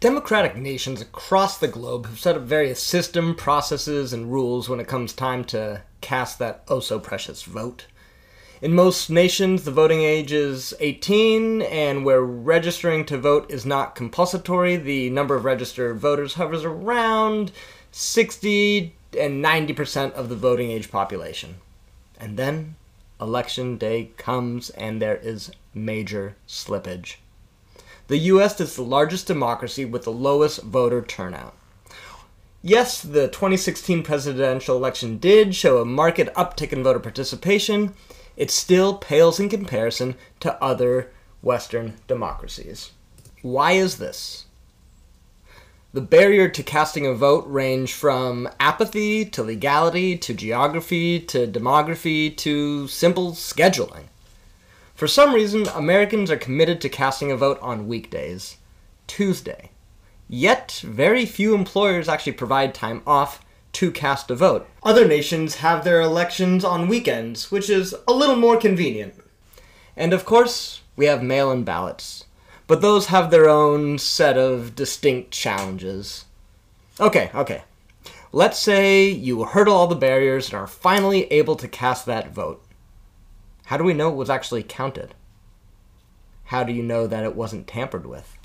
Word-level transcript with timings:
Democratic 0.00 0.56
nations 0.56 1.00
across 1.00 1.58
the 1.58 1.66
globe 1.66 2.06
have 2.06 2.20
set 2.20 2.36
up 2.36 2.42
various 2.42 2.80
system, 2.80 3.34
processes, 3.34 4.12
and 4.12 4.30
rules 4.30 4.68
when 4.68 4.78
it 4.78 4.86
comes 4.86 5.12
time 5.12 5.42
to 5.42 5.82
cast 6.00 6.38
that 6.38 6.62
oh 6.68 6.78
so 6.78 7.00
precious 7.00 7.42
vote. 7.42 7.86
In 8.62 8.74
most 8.74 9.10
nations, 9.10 9.64
the 9.64 9.72
voting 9.72 10.02
age 10.02 10.30
is 10.30 10.72
18, 10.78 11.62
and 11.62 12.04
where 12.04 12.22
registering 12.22 13.04
to 13.06 13.18
vote 13.18 13.50
is 13.50 13.66
not 13.66 13.96
compulsory, 13.96 14.76
the 14.76 15.10
number 15.10 15.34
of 15.34 15.44
registered 15.44 15.96
voters 15.98 16.34
hovers 16.34 16.64
around 16.64 17.50
60 17.90 18.94
and 19.18 19.44
90% 19.44 20.12
of 20.12 20.28
the 20.28 20.36
voting 20.36 20.70
age 20.70 20.92
population. 20.92 21.56
And 22.20 22.36
then 22.36 22.76
election 23.20 23.76
day 23.78 24.12
comes, 24.16 24.70
and 24.70 25.02
there 25.02 25.16
is 25.16 25.50
major 25.74 26.36
slippage. 26.46 27.16
The 28.08 28.18
US 28.32 28.58
is 28.58 28.74
the 28.74 28.82
largest 28.82 29.26
democracy 29.26 29.84
with 29.84 30.04
the 30.04 30.12
lowest 30.12 30.62
voter 30.62 31.02
turnout. 31.02 31.54
Yes, 32.62 33.02
the 33.02 33.28
2016 33.28 34.02
presidential 34.02 34.76
election 34.76 35.18
did 35.18 35.54
show 35.54 35.78
a 35.78 35.84
marked 35.84 36.18
uptick 36.34 36.72
in 36.72 36.82
voter 36.82 37.00
participation. 37.00 37.94
It 38.34 38.50
still 38.50 38.96
pales 38.96 39.38
in 39.38 39.50
comparison 39.50 40.14
to 40.40 40.60
other 40.62 41.10
Western 41.42 41.96
democracies. 42.06 42.92
Why 43.42 43.72
is 43.72 43.98
this? 43.98 44.46
The 45.92 46.00
barrier 46.00 46.48
to 46.48 46.62
casting 46.62 47.06
a 47.06 47.12
vote 47.12 47.44
range 47.46 47.92
from 47.92 48.48
apathy 48.58 49.26
to 49.26 49.42
legality 49.42 50.16
to 50.16 50.32
geography 50.32 51.20
to 51.20 51.46
demography 51.46 52.34
to 52.38 52.88
simple 52.88 53.32
scheduling. 53.32 54.04
For 54.98 55.06
some 55.06 55.32
reason, 55.32 55.68
Americans 55.68 56.28
are 56.28 56.36
committed 56.36 56.80
to 56.80 56.88
casting 56.88 57.30
a 57.30 57.36
vote 57.36 57.60
on 57.62 57.86
weekdays, 57.86 58.56
Tuesday. 59.06 59.70
Yet, 60.28 60.82
very 60.84 61.24
few 61.24 61.54
employers 61.54 62.08
actually 62.08 62.32
provide 62.32 62.74
time 62.74 63.02
off 63.06 63.40
to 63.74 63.92
cast 63.92 64.28
a 64.28 64.34
vote. 64.34 64.68
Other 64.82 65.06
nations 65.06 65.58
have 65.58 65.84
their 65.84 66.00
elections 66.00 66.64
on 66.64 66.88
weekends, 66.88 67.48
which 67.52 67.70
is 67.70 67.94
a 68.08 68.12
little 68.12 68.34
more 68.34 68.56
convenient. 68.56 69.14
And 69.96 70.12
of 70.12 70.24
course, 70.24 70.80
we 70.96 71.06
have 71.06 71.22
mail 71.22 71.52
in 71.52 71.62
ballots. 71.62 72.24
But 72.66 72.80
those 72.80 73.06
have 73.06 73.30
their 73.30 73.48
own 73.48 73.98
set 73.98 74.36
of 74.36 74.74
distinct 74.74 75.30
challenges. 75.30 76.24
Okay, 76.98 77.30
okay. 77.36 77.62
Let's 78.32 78.58
say 78.58 79.08
you 79.08 79.44
hurdle 79.44 79.76
all 79.76 79.86
the 79.86 79.94
barriers 79.94 80.48
and 80.48 80.54
are 80.54 80.66
finally 80.66 81.32
able 81.32 81.54
to 81.54 81.68
cast 81.68 82.04
that 82.06 82.34
vote. 82.34 82.64
How 83.68 83.76
do 83.76 83.84
we 83.84 83.92
know 83.92 84.08
it 84.08 84.16
was 84.16 84.30
actually 84.30 84.62
counted? 84.62 85.14
How 86.44 86.64
do 86.64 86.72
you 86.72 86.82
know 86.82 87.06
that 87.06 87.22
it 87.22 87.36
wasn't 87.36 87.66
tampered 87.66 88.06
with? 88.06 88.38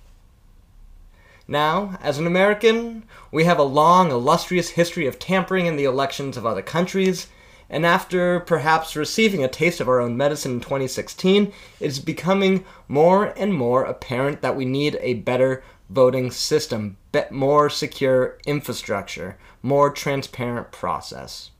Now, 1.47 1.97
as 2.01 2.17
an 2.17 2.27
American, 2.27 3.05
we 3.31 3.45
have 3.45 3.57
a 3.57 3.63
long, 3.63 4.11
illustrious 4.11 4.71
history 4.71 5.07
of 5.07 5.19
tampering 5.19 5.65
in 5.65 5.77
the 5.77 5.85
elections 5.85 6.35
of 6.35 6.45
other 6.45 6.61
countries, 6.61 7.27
and 7.69 7.85
after 7.85 8.41
perhaps 8.41 8.97
receiving 8.97 9.45
a 9.45 9.47
taste 9.47 9.79
of 9.79 9.87
our 9.87 10.01
own 10.01 10.17
medicine 10.17 10.55
in 10.55 10.59
2016, 10.59 11.45
it 11.45 11.53
is 11.79 12.01
becoming 12.01 12.65
more 12.89 13.27
and 13.37 13.53
more 13.53 13.85
apparent 13.85 14.41
that 14.41 14.57
we 14.57 14.65
need 14.65 14.97
a 14.99 15.13
better 15.13 15.63
voting 15.89 16.31
system, 16.31 16.97
more 17.31 17.69
secure 17.69 18.37
infrastructure, 18.45 19.37
more 19.61 19.89
transparent 19.89 20.73
process. 20.73 21.51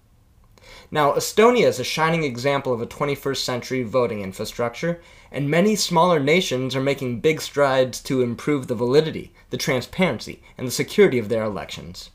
Now, 0.94 1.14
Estonia 1.14 1.66
is 1.66 1.80
a 1.80 1.84
shining 1.84 2.24
example 2.24 2.72
of 2.72 2.80
a 2.80 2.86
21st 2.86 3.38
century 3.38 3.82
voting 3.82 4.22
infrastructure, 4.22 5.02
and 5.32 5.50
many 5.50 5.76
smaller 5.76 6.20
nations 6.20 6.76
are 6.76 6.82
making 6.82 7.20
big 7.20 7.42
strides 7.42 8.00
to 8.04 8.22
improve 8.22 8.68
the 8.68 8.76
validity, 8.76 9.34
the 9.50 9.58
transparency, 9.58 10.44
and 10.56 10.68
the 10.68 10.72
security 10.72 11.18
of 11.18 11.30
their 11.30 11.44
elections. 11.44 12.12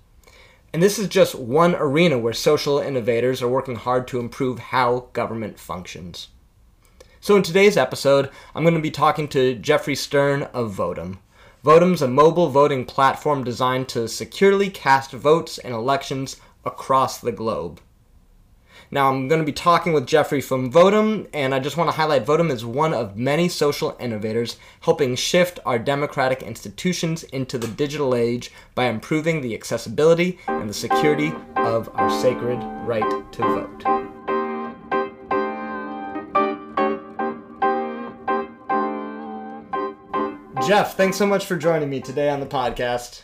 And 0.73 0.81
this 0.81 0.97
is 0.97 1.09
just 1.09 1.35
one 1.35 1.75
arena 1.75 2.21
where 2.21 2.33
social 2.33 2.79
innovators 2.79 3.43
are 3.43 3.49
working 3.49 3.75
hard 3.75 4.07
to 4.07 4.21
improve 4.21 4.61
how 4.61 5.09
government 5.13 5.59
functions. 5.59 6.29
So, 7.21 7.35
in 7.35 7.43
today's 7.43 7.77
episode, 7.77 8.31
I'm 8.55 8.63
going 8.63 8.75
to 8.75 8.81
be 8.81 8.93
talking 8.93 9.27
to 9.31 9.57
Jeffrey 9.57 9.97
Stern 9.97 10.45
of 10.55 10.73
Votem. 10.73 11.19
Votem's 11.65 12.01
a 12.01 12.07
mobile 12.07 12.49
voting 12.49 12.85
platform 12.85 13.43
designed 13.43 13.89
to 13.89 14.07
securely 14.07 14.71
cast 14.71 15.11
votes 15.11 15.59
in 15.59 15.73
elections 15.73 16.37
across 16.65 17.19
the 17.19 17.33
globe. 17.33 17.81
Now, 18.91 19.11
I'm 19.11 19.29
going 19.29 19.41
to 19.41 19.45
be 19.45 19.53
talking 19.53 19.93
with 19.93 20.07
Jeffrey 20.07 20.41
from 20.41 20.73
Votem, 20.73 21.29
and 21.35 21.55
I 21.55 21.59
just 21.59 21.77
want 21.77 21.91
to 21.91 21.97
highlight 21.97 22.25
Votem 22.25 22.51
is 22.51 22.65
one 22.65 22.95
of 22.95 23.19
many 23.19 23.47
social 23.47 23.95
innovators 24.01 24.57
helping 24.81 25.15
shift 25.15 25.61
our 25.67 25.79
democratic 25.79 26.43
institutions 26.43 27.23
into 27.25 27.59
the 27.59 27.69
digital 27.69 28.15
age 28.15 28.51
by 28.75 28.87
improving 28.87 29.43
the 29.43 29.55
accessibility 29.55 30.39
and 30.47 30.71
the 30.71 30.75
security 30.75 31.35
of 31.57 31.91
our 31.97 32.11
sacred 32.11 32.59
right 32.87 33.33
to 33.33 33.43
vote. 33.43 33.85
Jeff, 40.67 40.97
thanks 40.97 41.19
so 41.19 41.27
much 41.27 41.45
for 41.45 41.57
joining 41.57 41.91
me 41.91 42.01
today 42.01 42.31
on 42.31 42.41
the 42.41 42.47
podcast. 42.47 43.23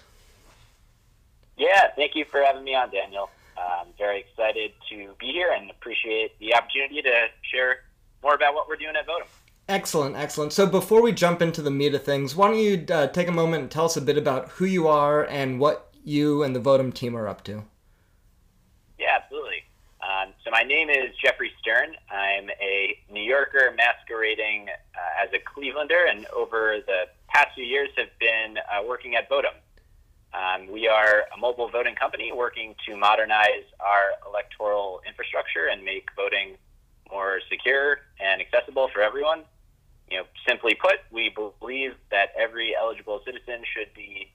Yeah, 1.57 1.89
thank 1.97 2.15
you 2.15 2.27
for 2.27 2.43
having 2.43 2.65
me 2.65 2.75
on, 2.75 2.91
Daniel. 2.91 3.31
I'm 3.57 3.89
very 3.99 4.21
excited 4.21 4.73
to 4.91 5.15
be 5.19 5.33
here 5.33 5.51
and 5.57 5.71
appreciate 5.71 6.39
the 6.39 6.55
opportunity 6.55 7.03
to 7.03 7.27
share 7.43 7.77
more 8.23 8.35
about 8.35 8.55
what 8.55 8.69
we're 8.69 8.77
doing 8.77 8.95
at 8.97 9.07
Votem. 9.07 9.27
Excellent, 9.69 10.17
excellent. 10.17 10.53
So 10.53 10.67
before 10.67 11.01
we 11.01 11.13
jump 11.13 11.41
into 11.41 11.63
the 11.63 11.71
meat 11.71 11.95
of 11.95 12.03
things, 12.03 12.37
why 12.37 12.49
don't 12.49 12.59
you 12.59 12.85
uh, 12.91 13.07
take 13.07 13.29
a 13.29 13.33
moment 13.33 13.63
and 13.63 13.71
tell 13.71 13.87
us 13.87 13.97
a 13.97 14.03
bit 14.03 14.19
about 14.19 14.51
who 14.51 14.67
you 14.67 14.89
are 14.89 15.25
and 15.25 15.59
what 15.59 15.95
you 16.05 16.43
and 16.43 16.55
the 16.55 16.61
Votem 16.61 16.93
team 16.93 17.17
are 17.17 17.27
up 17.27 17.43
to? 17.45 17.65
Yeah, 18.99 19.17
absolutely. 19.23 19.63
Um, 20.03 20.35
so 20.45 20.51
my 20.51 20.63
name 20.63 20.91
is 20.91 21.17
Jeffrey 21.23 21.51
Stern. 21.61 21.95
I'm 22.11 22.51
a 22.61 22.99
New 23.11 23.23
Yorker 23.23 23.75
masquerading 23.77 24.69
uh, 24.69 25.25
as 25.25 25.31
a 25.33 25.39
Clevelander, 25.39 26.11
and 26.11 26.27
over 26.27 26.81
the 26.87 27.05
past 27.29 27.55
few 27.55 27.65
years 27.65 27.89
have 27.97 28.11
been 28.21 28.59
uh, 28.59 28.87
working 28.87 29.15
at 29.15 29.31
Votem. 29.31 29.55
Um, 30.35 30.67
we 30.67 30.89
are 30.89 31.25
a 31.35 31.39
mobile 31.39 31.69
voting 31.69 31.95
company 31.95 32.33
working 32.35 32.75
to 32.89 32.97
modernize 32.97 33.65
our 33.79 34.29
electoral 34.29 35.01
infrastructure 35.07 35.67
and 35.71 35.85
make 35.85 36.09
voting 36.17 36.57
more 37.11 37.41
secure 37.49 37.99
and 38.19 38.41
accessible 38.41 38.91
for 38.93 39.01
everyone. 39.01 39.45
You 40.11 40.19
know, 40.19 40.25
simply 40.47 40.75
put, 40.75 40.97
we 41.13 41.31
believe 41.31 41.93
that 42.11 42.31
every 42.39 42.75
eligible 42.77 43.21
citizen 43.25 43.63
should 43.73 43.95
be 43.95 44.33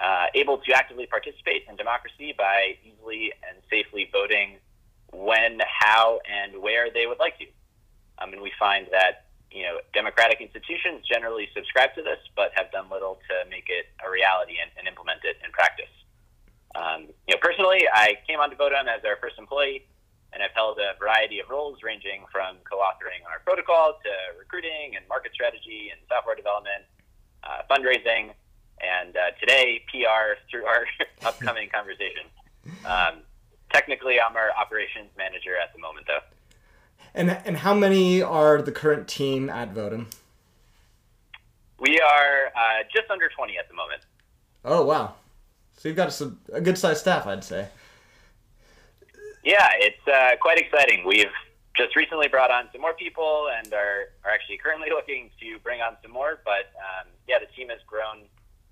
uh, 0.00 0.26
able 0.34 0.58
to 0.58 0.72
actively 0.72 1.06
participate 1.06 1.64
in 1.68 1.76
democracy 1.76 2.34
by 2.36 2.76
easily 2.82 3.32
and 3.48 3.58
safely 3.68 4.08
voting 4.10 4.56
when, 5.12 5.60
how, 5.66 6.20
and 6.24 6.62
where 6.62 6.90
they 6.90 7.06
would 7.06 7.18
like 7.18 7.38
to. 7.38 7.44
Um, 8.18 8.32
and 8.32 8.40
we 8.40 8.52
find 8.58 8.86
that 8.92 9.26
you 9.50 9.62
know, 9.64 9.80
democratic 9.94 10.40
institutions 10.40 11.06
generally 11.08 11.48
subscribe 11.54 11.94
to 11.94 12.02
this, 12.02 12.20
but 12.36 12.52
have 12.54 12.70
done 12.70 12.90
little 12.90 13.18
to 13.28 13.48
make 13.48 13.66
it 13.68 13.86
a 14.04 14.10
reality 14.10 14.56
and, 14.60 14.70
and 14.76 14.86
implement 14.86 15.24
it 15.24 15.36
in 15.44 15.50
practice. 15.52 15.92
Um, 16.76 17.08
you 17.26 17.34
know, 17.34 17.40
personally, 17.40 17.88
I 17.92 18.20
came 18.28 18.38
onto 18.38 18.56
Votem 18.56 18.86
as 18.86 19.00
our 19.04 19.16
first 19.20 19.38
employee, 19.38 19.88
and 20.32 20.42
I've 20.42 20.52
held 20.52 20.78
a 20.78 20.98
variety 21.00 21.40
of 21.40 21.48
roles 21.48 21.80
ranging 21.82 22.28
from 22.30 22.60
co-authoring 22.68 23.24
on 23.24 23.32
our 23.32 23.40
protocol 23.40 23.96
to 24.04 24.12
recruiting 24.38 24.94
and 24.96 25.08
market 25.08 25.32
strategy 25.32 25.88
and 25.90 26.00
software 26.08 26.36
development, 26.36 26.84
uh, 27.42 27.64
fundraising, 27.70 28.36
and 28.84 29.16
uh, 29.16 29.32
today 29.40 29.82
PR 29.88 30.36
through 30.50 30.66
our 30.66 30.84
upcoming 31.24 31.68
conversation. 31.72 32.28
Um, 32.84 33.24
technically, 33.72 34.20
I'm 34.20 34.36
our 34.36 34.52
operations 34.52 35.08
manager 35.16 35.56
at 35.56 35.72
the 35.72 35.80
moment, 35.80 36.06
though. 36.06 36.22
And 37.18 37.36
and 37.44 37.56
how 37.56 37.74
many 37.74 38.22
are 38.22 38.62
the 38.62 38.70
current 38.70 39.08
team 39.08 39.50
at 39.50 39.74
Votem? 39.74 40.06
We 41.80 41.98
are 41.98 42.46
uh, 42.54 42.84
just 42.94 43.10
under 43.10 43.28
twenty 43.28 43.58
at 43.58 43.66
the 43.68 43.74
moment. 43.74 44.02
Oh 44.64 44.84
wow! 44.84 45.14
So 45.76 45.88
you've 45.88 45.96
got 45.96 46.18
a, 46.20 46.32
a 46.52 46.60
good 46.60 46.78
sized 46.78 47.00
staff, 47.00 47.26
I'd 47.26 47.42
say. 47.42 47.66
Yeah, 49.42 49.68
it's 49.80 50.06
uh, 50.06 50.36
quite 50.40 50.58
exciting. 50.58 51.04
We've 51.04 51.34
just 51.76 51.96
recently 51.96 52.28
brought 52.28 52.52
on 52.52 52.68
some 52.70 52.80
more 52.80 52.94
people 52.94 53.48
and 53.56 53.72
are, 53.72 54.10
are 54.24 54.30
actually 54.30 54.58
currently 54.58 54.90
looking 54.94 55.30
to 55.40 55.58
bring 55.58 55.80
on 55.80 55.96
some 56.02 56.12
more. 56.12 56.38
But 56.44 56.70
um, 56.78 57.08
yeah, 57.26 57.40
the 57.40 57.46
team 57.56 57.68
has 57.70 57.80
grown 57.84 58.26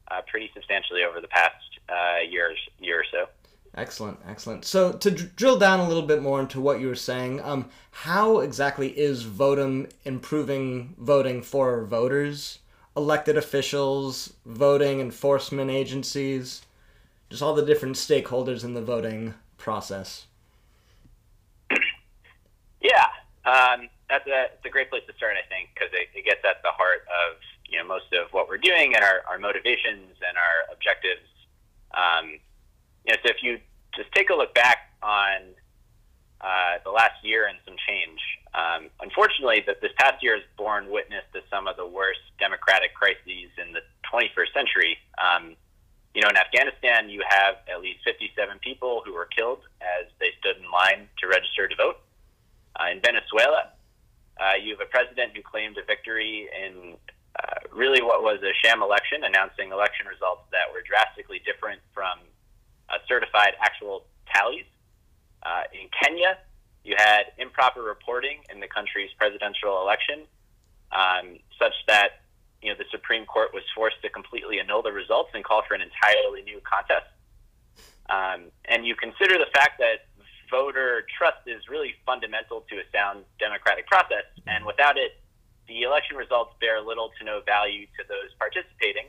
uh, 0.08 0.22
pretty 0.24 0.52
substantially 0.54 1.02
over 1.02 1.20
the 1.20 1.28
past 1.28 1.80
uh, 1.88 2.20
years 2.20 2.58
year 2.78 3.00
or 3.00 3.04
so. 3.10 3.26
Excellent, 3.76 4.18
excellent. 4.26 4.64
So 4.64 4.92
to 4.92 5.10
dr- 5.10 5.36
drill 5.36 5.58
down 5.58 5.80
a 5.80 5.86
little 5.88 6.02
bit 6.02 6.22
more 6.22 6.40
into 6.40 6.60
what 6.60 6.80
you 6.80 6.88
were 6.88 6.94
saying, 6.94 7.42
um, 7.42 7.68
how 7.90 8.38
exactly 8.38 8.88
is 8.98 9.24
Votem 9.24 9.90
improving 10.04 10.94
voting 10.98 11.42
for 11.42 11.84
voters, 11.84 12.60
elected 12.96 13.36
officials, 13.36 14.32
voting 14.46 15.00
enforcement 15.00 15.70
agencies, 15.70 16.62
just 17.28 17.42
all 17.42 17.54
the 17.54 17.66
different 17.66 17.96
stakeholders 17.96 18.64
in 18.64 18.72
the 18.72 18.82
voting 18.82 19.34
process? 19.58 20.26
Yeah, 22.80 23.06
um, 23.44 23.88
that's 24.08 24.26
a, 24.26 24.44
it's 24.54 24.64
a 24.64 24.70
great 24.70 24.90
place 24.90 25.02
to 25.08 25.14
start, 25.16 25.34
I 25.36 25.46
think, 25.48 25.70
because 25.74 25.90
it, 25.92 26.08
it, 26.16 26.24
gets 26.24 26.44
at 26.44 26.62
the 26.62 26.70
heart 26.70 27.02
of 27.10 27.36
you 27.68 27.78
know 27.78 27.84
most 27.84 28.12
of 28.12 28.32
what 28.32 28.48
we're 28.48 28.58
doing 28.62 28.94
and 28.94 29.02
our, 29.02 29.22
our 29.28 29.38
motivations 29.38 30.14
and 30.22 30.36
our 30.38 30.72
objectives. 30.72 31.26
Um, 31.92 32.38
you 33.06 33.12
know, 33.12 33.18
so 33.24 33.30
if 33.30 33.42
you 33.42 33.58
just 33.94 34.10
take 34.12 34.30
a 34.30 34.34
look 34.34 34.54
back 34.54 34.90
on 35.02 35.54
uh, 36.40 36.82
the 36.84 36.90
last 36.90 37.22
year 37.22 37.46
and 37.46 37.58
some 37.64 37.76
change, 37.86 38.20
um, 38.52 38.90
unfortunately, 39.00 39.62
that 39.66 39.80
this 39.80 39.92
past 39.98 40.22
year 40.22 40.34
has 40.34 40.44
borne 40.56 40.90
witness 40.90 41.22
to 41.32 41.40
some 41.50 41.66
of 41.68 41.76
the 41.76 41.86
worst 41.86 42.20
democratic 42.38 42.94
crises 42.94 43.52
in 43.60 43.72
the 43.72 43.80
21st 44.12 44.52
century. 44.52 44.98
Um, 45.20 45.56
you 46.14 46.22
know, 46.22 46.28
in 46.28 46.36
Afghanistan, 46.36 47.10
you 47.10 47.22
have 47.28 47.56
at 47.68 47.80
least 47.80 48.00
57 48.04 48.58
people 48.64 49.02
who 49.04 49.12
were 49.12 49.26
killed 49.26 49.60
as 49.80 50.08
they 50.18 50.32
stood 50.40 50.56
in 50.56 50.70
line 50.70 51.08
to 51.20 51.28
register 51.28 51.68
to 51.68 51.76
vote. 51.76 52.00
Uh, 52.80 52.88
in 52.90 53.00
Venezuela, 53.00 53.70
uh, 54.40 54.56
you 54.56 54.72
have 54.72 54.80
a 54.80 54.90
president 54.90 55.36
who 55.36 55.42
claimed 55.42 55.76
a 55.76 55.84
victory 55.84 56.48
in 56.48 56.96
uh, 57.36 57.60
really 57.72 58.00
what 58.00 58.22
was 58.22 58.40
a 58.40 58.52
sham 58.64 58.82
election, 58.82 59.24
announcing 59.24 59.72
election 59.72 60.08
results 60.08 60.48
that 60.52 60.72
were 60.72 60.80
drastically 60.80 61.40
different 61.44 61.80
from 61.92 62.16
uh, 62.88 62.98
certified 63.08 63.54
actual 63.60 64.04
tallies. 64.32 64.64
Uh, 65.42 65.62
in 65.72 65.88
Kenya, 66.02 66.38
you 66.84 66.94
had 66.96 67.32
improper 67.38 67.82
reporting 67.82 68.38
in 68.50 68.60
the 68.60 68.68
country's 68.68 69.10
presidential 69.18 69.80
election, 69.82 70.22
um, 70.92 71.38
such 71.58 71.74
that 71.88 72.22
you 72.62 72.70
know 72.70 72.78
the 72.78 72.86
Supreme 72.90 73.26
Court 73.26 73.52
was 73.52 73.62
forced 73.74 74.00
to 74.02 74.08
completely 74.08 74.60
annul 74.60 74.82
the 74.82 74.92
results 74.92 75.30
and 75.34 75.44
call 75.44 75.62
for 75.66 75.74
an 75.74 75.82
entirely 75.82 76.42
new 76.42 76.60
contest. 76.62 77.10
Um, 78.08 78.52
and 78.66 78.86
you 78.86 78.94
consider 78.94 79.34
the 79.34 79.50
fact 79.52 79.78
that 79.78 80.06
voter 80.50 81.04
trust 81.18 81.42
is 81.46 81.68
really 81.68 81.94
fundamental 82.06 82.62
to 82.70 82.76
a 82.76 82.86
sound 82.94 83.24
democratic 83.38 83.86
process, 83.86 84.26
and 84.46 84.64
without 84.64 84.96
it, 84.96 85.18
the 85.66 85.82
election 85.82 86.16
results 86.16 86.54
bear 86.60 86.80
little 86.80 87.10
to 87.18 87.24
no 87.24 87.40
value 87.44 87.86
to 87.98 88.02
those 88.08 88.30
participating. 88.38 89.06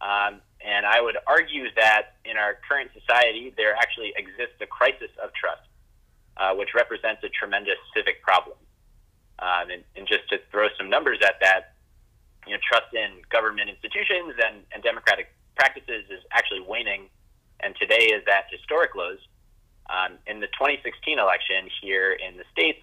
Um, 0.00 0.40
and 0.64 0.86
I 0.86 1.00
would 1.00 1.16
argue 1.26 1.66
that 1.76 2.16
in 2.24 2.36
our 2.36 2.58
current 2.68 2.90
society, 2.94 3.52
there 3.56 3.74
actually 3.74 4.14
exists 4.16 4.56
a 4.60 4.66
crisis 4.66 5.10
of 5.22 5.30
trust, 5.34 5.66
uh, 6.36 6.54
which 6.54 6.74
represents 6.74 7.22
a 7.24 7.28
tremendous 7.28 7.78
civic 7.94 8.22
problem. 8.22 8.56
Um, 9.38 9.70
and, 9.70 9.82
and, 9.96 10.06
just 10.06 10.28
to 10.30 10.38
throw 10.52 10.68
some 10.78 10.88
numbers 10.88 11.18
at 11.20 11.40
that, 11.40 11.74
you 12.46 12.52
know, 12.52 12.60
trust 12.62 12.94
in 12.94 13.22
government 13.30 13.70
institutions 13.70 14.38
and, 14.38 14.62
and 14.72 14.82
democratic 14.84 15.34
practices 15.56 16.04
is 16.10 16.22
actually 16.30 16.60
waning, 16.60 17.08
and 17.58 17.74
today 17.80 18.14
is 18.14 18.22
at 18.28 18.46
historic 18.50 18.94
lows. 18.94 19.18
Um, 19.90 20.18
in 20.28 20.38
the 20.38 20.46
2016 20.46 21.18
election 21.18 21.66
here 21.82 22.12
in 22.12 22.36
the 22.36 22.44
States, 22.52 22.78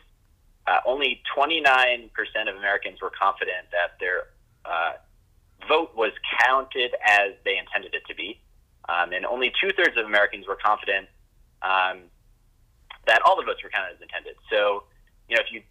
uh, 0.67 0.79
only 0.85 1.21
29% 1.35 2.11
of 2.49 2.55
Americans 2.57 3.01
were 3.01 3.11
confident 3.11 3.71
that 3.71 3.95
their 3.99 4.27
uh, 4.65 4.93
vote 5.67 5.95
was 5.95 6.11
counted 6.45 6.95
as 7.05 7.33
they 7.45 7.57
intended 7.57 7.93
it 7.93 8.03
to 8.07 8.15
be. 8.15 8.39
Um, 8.87 9.13
and 9.13 9.25
only 9.25 9.51
two 9.61 9.69
thirds 9.77 9.97
of 9.97 10.05
Americans 10.05 10.47
were 10.47 10.57
confident 10.57 11.07
um, 11.61 12.09
that 13.05 13.21
all 13.25 13.35
the 13.35 13.43
votes 13.43 13.61
were 13.63 13.69
counted 13.69 13.95
as 13.95 14.01
intended. 14.01 14.35
So, 14.49 14.83
you 15.27 15.35
know, 15.35 15.41
if 15.45 15.51
you 15.51 15.61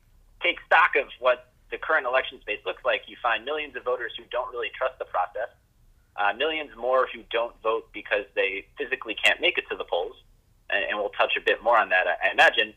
take 0.42 0.58
stock 0.66 0.94
of 0.94 1.08
what 1.18 1.50
the 1.70 1.78
current 1.78 2.06
election 2.06 2.40
space 2.40 2.60
looks 2.64 2.84
like, 2.84 3.02
you 3.06 3.16
find 3.22 3.44
millions 3.44 3.74
of 3.76 3.84
voters 3.84 4.12
who 4.16 4.24
don't 4.30 4.52
really 4.52 4.70
trust 4.76 4.98
the 4.98 5.04
process, 5.04 5.50
uh, 6.16 6.32
millions 6.32 6.70
more 6.76 7.08
who 7.12 7.22
don't 7.30 7.54
vote 7.62 7.88
because 7.92 8.24
they 8.34 8.66
physically 8.76 9.14
can't 9.14 9.40
make 9.40 9.58
it 9.58 9.64
to 9.70 9.76
the 9.76 9.84
polls, 9.84 10.14
and, 10.70 10.84
and 10.84 10.98
we'll 10.98 11.10
touch 11.10 11.34
a 11.36 11.40
bit 11.44 11.62
more 11.62 11.76
on 11.76 11.88
that, 11.88 12.06
I, 12.06 12.28
I 12.28 12.32
imagine. 12.32 12.72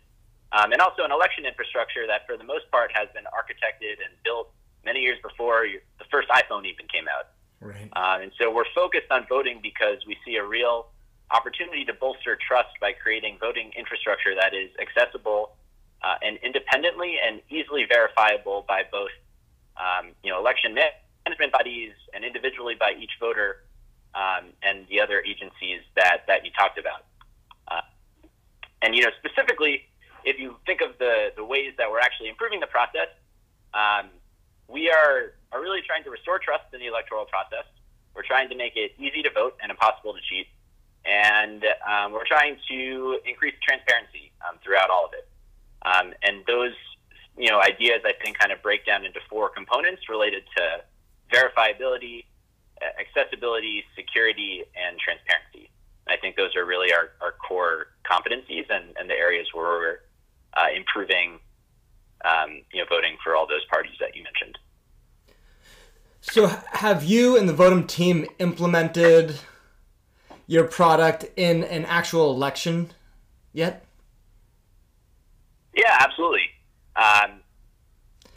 Um, 0.51 0.73
and 0.73 0.81
also 0.81 1.03
an 1.03 1.11
election 1.11 1.45
infrastructure 1.45 2.05
that, 2.07 2.27
for 2.27 2.35
the 2.35 2.43
most 2.43 2.69
part, 2.71 2.91
has 2.93 3.07
been 3.13 3.23
architected 3.31 4.03
and 4.03 4.11
built 4.23 4.51
many 4.85 4.99
years 5.01 5.19
before 5.21 5.65
the 5.99 6.05
first 6.11 6.27
iPhone 6.29 6.65
even 6.65 6.87
came 6.87 7.05
out. 7.07 7.27
Right. 7.59 7.89
Uh, 7.93 8.23
and 8.23 8.31
so 8.39 8.51
we're 8.51 8.69
focused 8.73 9.11
on 9.11 9.25
voting 9.29 9.59
because 9.61 9.97
we 10.07 10.17
see 10.25 10.35
a 10.35 10.43
real 10.43 10.87
opportunity 11.29 11.85
to 11.85 11.93
bolster 11.93 12.37
trust 12.47 12.69
by 12.81 12.91
creating 12.91 13.37
voting 13.39 13.71
infrastructure 13.77 14.35
that 14.35 14.53
is 14.53 14.69
accessible 14.81 15.55
uh, 16.03 16.15
and 16.21 16.37
independently 16.43 17.17
and 17.23 17.41
easily 17.49 17.85
verifiable 17.87 18.65
by 18.67 18.83
both, 18.91 19.11
um, 19.77 20.11
you 20.23 20.31
know, 20.31 20.39
election 20.39 20.73
management 20.73 21.53
bodies 21.53 21.91
and 22.13 22.25
individually 22.25 22.75
by 22.77 22.93
each 22.99 23.11
voter 23.19 23.63
um, 24.15 24.49
and 24.63 24.87
the 24.89 24.99
other 24.99 25.21
agencies 25.21 25.81
that, 25.95 26.23
that 26.27 26.43
you 26.43 26.51
talked 26.57 26.77
about. 26.77 27.05
Uh, 27.67 27.81
and, 28.81 28.95
you 28.95 29.03
know, 29.03 29.11
specifically, 29.23 29.83
if 30.25 30.39
you 30.39 30.55
think 30.65 30.81
of 30.81 30.97
the, 30.97 31.31
the 31.35 31.45
ways 31.45 31.73
that 31.77 31.89
we're 31.89 31.99
actually 31.99 32.29
improving 32.29 32.59
the 32.59 32.67
process, 32.67 33.07
um, 33.73 34.09
we 34.71 34.89
are, 34.89 35.33
are 35.51 35.61
really 35.61 35.81
trying 35.85 36.03
to 36.03 36.09
restore 36.09 36.39
trust 36.39 36.65
in 36.73 36.79
the 36.79 36.87
electoral 36.87 37.25
process. 37.25 37.65
We're 38.15 38.23
trying 38.23 38.49
to 38.49 38.55
make 38.55 38.73
it 38.75 38.93
easy 38.97 39.21
to 39.23 39.29
vote 39.31 39.57
and 39.61 39.69
impossible 39.71 40.13
to 40.13 40.19
cheat. 40.21 40.47
And 41.05 41.63
um, 41.87 42.11
we're 42.11 42.27
trying 42.27 42.57
to 42.69 43.19
increase 43.25 43.55
transparency 43.61 44.31
um, 44.47 44.57
throughout 44.63 44.89
all 44.89 45.05
of 45.05 45.11
it. 45.13 45.27
Um, 45.83 46.13
and 46.21 46.45
those 46.45 46.73
you 47.37 47.49
know, 47.49 47.59
ideas, 47.59 48.01
I 48.05 48.13
think, 48.23 48.37
kind 48.37 48.51
of 48.51 48.61
break 48.61 48.85
down 48.85 49.05
into 49.05 49.19
four 49.29 49.49
components 49.49 50.09
related 50.09 50.43
to 50.57 50.83
verifiability, 51.33 52.25
accessibility, 52.99 53.83
security, 53.95 54.63
and 54.75 54.99
transparency. 54.99 55.69
I 56.07 56.17
think 56.17 56.35
those 56.35 56.55
are 56.55 56.65
really 56.65 56.93
our, 56.93 57.11
our 57.21 57.31
core 57.31 57.87
competencies 58.09 58.65
and, 58.69 58.85
and 58.99 59.09
the 59.09 59.13
areas 59.13 59.47
where 59.53 59.65
we're 59.65 59.99
uh, 60.55 60.67
improving, 60.75 61.39
um, 62.25 62.61
you 62.71 62.79
know, 62.79 62.85
voting 62.89 63.17
for 63.23 63.35
all 63.35 63.47
those 63.47 63.65
parties 63.65 63.93
that 63.99 64.15
you 64.15 64.23
mentioned. 64.23 64.57
So, 66.21 66.47
have 66.71 67.03
you 67.03 67.37
and 67.37 67.49
the 67.49 67.53
Votem 67.53 67.87
team 67.87 68.27
implemented 68.39 69.39
your 70.45 70.65
product 70.65 71.25
in 71.35 71.63
an 71.63 71.85
actual 71.85 72.31
election 72.31 72.91
yet? 73.53 73.85
Yeah, 75.75 75.97
absolutely. 75.99 76.49
Um, 76.95 77.41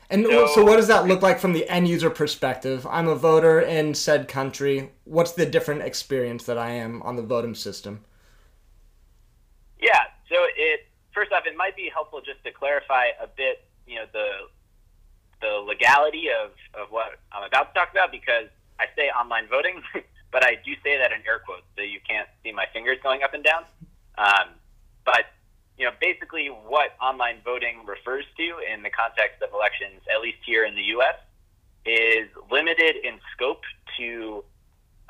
and 0.09 0.25
so, 0.25 0.47
so, 0.47 0.65
what 0.65 0.77
does 0.77 0.89
that 0.89 1.07
look 1.07 1.23
like 1.23 1.39
from 1.39 1.53
the 1.53 1.69
end 1.69 1.89
user 1.89 2.09
perspective? 2.09 2.87
I'm 2.89 3.09
a 3.09 3.15
voter 3.15 3.61
in 3.61 3.95
said 3.95 4.29
country. 4.29 4.91
What's 5.05 5.33
the 5.33 5.45
different 5.45 5.83
experience 5.83 6.45
that 6.45 6.57
I 6.57 6.71
am 6.71 7.03
on 7.03 7.17
the 7.17 7.23
Votem 7.23 7.57
system? 7.57 8.05
Yeah, 9.81 10.01
so 10.29 10.37
it 10.57 10.87
first 11.15 11.33
off, 11.33 11.45
it 11.47 11.57
might 11.57 11.77
be 11.77 11.91
helpful 11.93 12.21
just 12.21 12.43
to 12.45 12.51
clarify 12.53 13.07
a 13.23 13.27
bit, 13.27 13.65
you 13.87 13.97
know, 13.97 14.07
the 14.13 14.29
the 15.41 15.61
legality 15.61 16.29
of, 16.31 16.53
of 16.73 16.91
what 16.91 17.21
I'm 17.33 17.45
about 17.45 17.75
to 17.75 17.79
talk 17.79 17.91
about 17.91 18.11
because 18.11 18.49
I 18.81 18.87
say 18.97 19.09
online 19.11 19.47
voting, 19.49 19.83
but 20.33 20.45
I 20.45 20.57
do 20.65 20.73
say 20.83 20.97
that 20.97 21.13
in 21.13 21.21
air 21.27 21.41
quotes, 21.45 21.67
so 21.77 21.83
you 21.83 22.01
can't 22.07 22.29
see 22.43 22.53
my 22.53 22.65
fingers 22.73 22.99
going 23.03 23.23
up 23.23 23.35
and 23.35 23.45
down. 23.45 23.65
Um, 24.17 24.57
but 25.05 25.27
you 25.77 25.85
know, 25.85 25.93
basically, 26.01 26.49
what 26.49 26.97
online 27.03 27.39
voting 27.45 27.85
refers 27.85 28.25
to 28.37 28.45
in 28.73 28.83
the 28.83 28.91
context 28.91 29.43
of 29.43 29.53
elections, 29.53 30.01
at 30.13 30.23
least 30.23 30.39
here 30.47 30.65
in 30.65 30.75
the 30.75 30.95
U.S., 30.97 31.19
is 31.85 32.29
limited 32.51 32.97
in 33.05 33.19
scope 33.35 33.63
to 33.99 34.45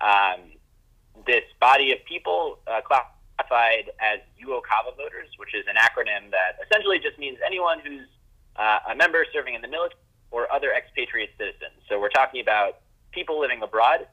um, 0.01 0.41
this 1.27 1.45
body 1.61 1.93
of 1.93 1.99
people 2.09 2.59
uh, 2.67 2.81
classified 2.81 3.93
as 4.01 4.19
UOCAVA 4.43 4.97
voters, 4.97 5.29
which 5.37 5.55
is 5.55 5.65
an 5.69 5.77
acronym 5.77 6.31
that 6.31 6.59
essentially 6.65 6.99
just 6.99 7.19
means 7.19 7.39
anyone 7.47 7.79
who's 7.79 8.09
uh, 8.57 8.79
a 8.91 8.95
member 8.95 9.25
serving 9.33 9.55
in 9.55 9.63
the 9.63 9.69
military 9.69 10.01
or 10.31 10.53
other 10.53 10.73
expatriate 10.73 11.31
citizens. 11.39 11.79
So 11.89 12.01
we're 12.01 12.09
talking 12.09 12.41
about 12.41 12.81
people 13.13 13.41
living 13.41 13.63
abroad, 13.63 14.07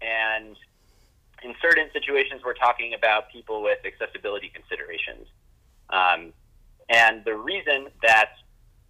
and 0.00 0.56
in 1.42 1.54
certain 1.60 1.88
situations, 1.92 2.42
we're 2.44 2.54
talking 2.54 2.94
about 2.94 3.30
people 3.30 3.62
with 3.62 3.78
accessibility 3.84 4.50
considerations. 4.54 5.26
Um, 5.90 6.32
and 6.88 7.24
the 7.24 7.34
reason 7.34 7.88
that 8.02 8.30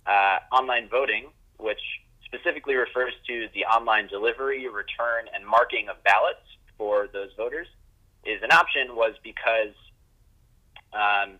uh, 0.06 0.38
online 0.52 0.88
voting, 0.88 1.26
which 1.58 1.80
specifically 2.24 2.74
refers 2.74 3.12
to 3.26 3.48
the 3.54 3.64
online 3.64 4.08
delivery, 4.08 4.68
return, 4.68 5.26
and 5.34 5.46
marking 5.46 5.88
of 5.88 6.02
ballots 6.04 6.44
for 6.76 7.08
those 7.12 7.30
voters, 7.36 7.68
is 8.24 8.42
an 8.42 8.52
option 8.52 8.96
was 8.96 9.14
because, 9.22 9.74
um, 10.92 11.34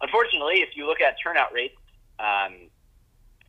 unfortunately, 0.00 0.56
if 0.56 0.76
you 0.76 0.86
look 0.86 1.00
at 1.00 1.16
turnout 1.22 1.52
rates 1.52 1.76
um, 2.22 2.70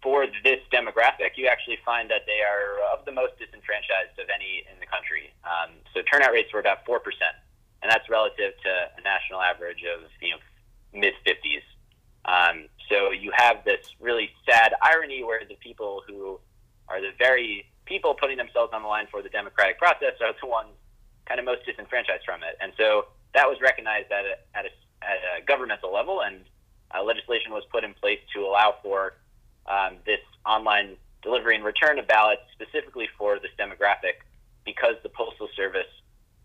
for 0.02 0.26
this 0.44 0.60
demographic, 0.74 1.38
you 1.38 1.48
actually 1.48 1.80
find 1.86 2.10
that 2.12 2.26
they 2.26 2.42
are 2.44 2.82
of 2.92 3.06
the 3.06 3.14
most 3.14 3.40
disenfranchised 3.40 4.20
of 4.20 4.28
any 4.34 4.66
in 4.68 4.76
the 4.82 4.90
country. 4.90 5.32
Um, 5.46 5.80
so 5.94 6.02
turnout 6.12 6.34
rates 6.34 6.52
were 6.52 6.60
about 6.60 6.84
four 6.86 7.00
percent, 7.00 7.38
and 7.82 7.88
that's 7.90 8.10
relative 8.10 8.52
to 8.66 8.72
a 8.98 9.02
national 9.02 9.40
average 9.40 9.86
of 9.88 10.10
you 10.20 10.32
know 10.36 10.42
mid 10.92 11.14
fifties. 11.24 11.64
Um, 12.26 12.68
so 12.90 13.12
you 13.12 13.32
have 13.36 13.64
this 13.64 13.86
really 14.00 14.30
sad 14.50 14.74
irony 14.82 15.24
where 15.24 15.46
the 15.48 15.56
people 15.56 16.04
who 16.08 16.40
are 16.90 17.00
the 17.00 17.12
very 17.18 17.66
people 17.86 18.14
putting 18.14 18.38
themselves 18.38 18.72
on 18.74 18.82
the 18.82 18.88
line 18.88 19.08
for 19.12 19.22
the 19.22 19.30
democratic 19.30 19.78
process 19.78 20.16
are 20.22 20.34
the 20.42 20.48
ones 20.48 20.72
kind 21.26 21.40
of 21.40 21.46
most 21.46 21.66
disenfranchised 21.66 22.24
from 22.26 22.44
it. 22.44 22.56
And 22.60 22.74
so 22.78 23.08
that 23.34 23.48
was 23.48 23.58
recognized 23.62 24.12
at 24.12 24.26
a, 24.26 24.36
at 24.58 24.66
a, 24.66 24.72
at 25.04 25.20
a 25.40 25.46
governmental 25.46 25.94
level, 25.94 26.22
and 26.22 26.44
uh, 26.94 27.04
legislation 27.04 27.52
was 27.52 27.64
put 27.72 27.84
in 27.84 27.94
place 27.94 28.20
to 28.34 28.42
allow 28.42 28.76
for 28.82 29.14
um, 29.68 29.98
this 30.06 30.20
online 30.46 30.96
delivery 31.22 31.56
and 31.56 31.64
return 31.64 31.98
of 32.00 32.08
ballots 32.08 32.42
specifically 32.52 33.08
for 33.18 33.40
this 33.40 33.52
demographic 33.58 34.22
because 34.66 34.96
the 35.04 35.10
Postal 35.10 35.48
Service 35.56 35.88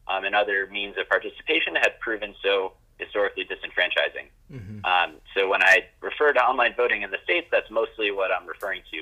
um, 0.07 0.25
and 0.25 0.35
other 0.35 0.67
means 0.69 0.97
of 0.99 1.09
participation 1.09 1.75
had 1.75 1.99
proven 2.01 2.35
so 2.43 2.73
historically 2.99 3.45
disenfranchising. 3.45 4.27
Mm-hmm. 4.53 4.85
Um, 4.85 5.17
so 5.35 5.49
when 5.49 5.63
I 5.63 5.85
refer 6.01 6.33
to 6.33 6.41
online 6.41 6.75
voting 6.77 7.03
in 7.03 7.11
the 7.11 7.19
states, 7.25 7.47
that's 7.51 7.71
mostly 7.71 8.11
what 8.11 8.31
I'm 8.33 8.47
referring 8.47 8.83
to. 8.93 9.01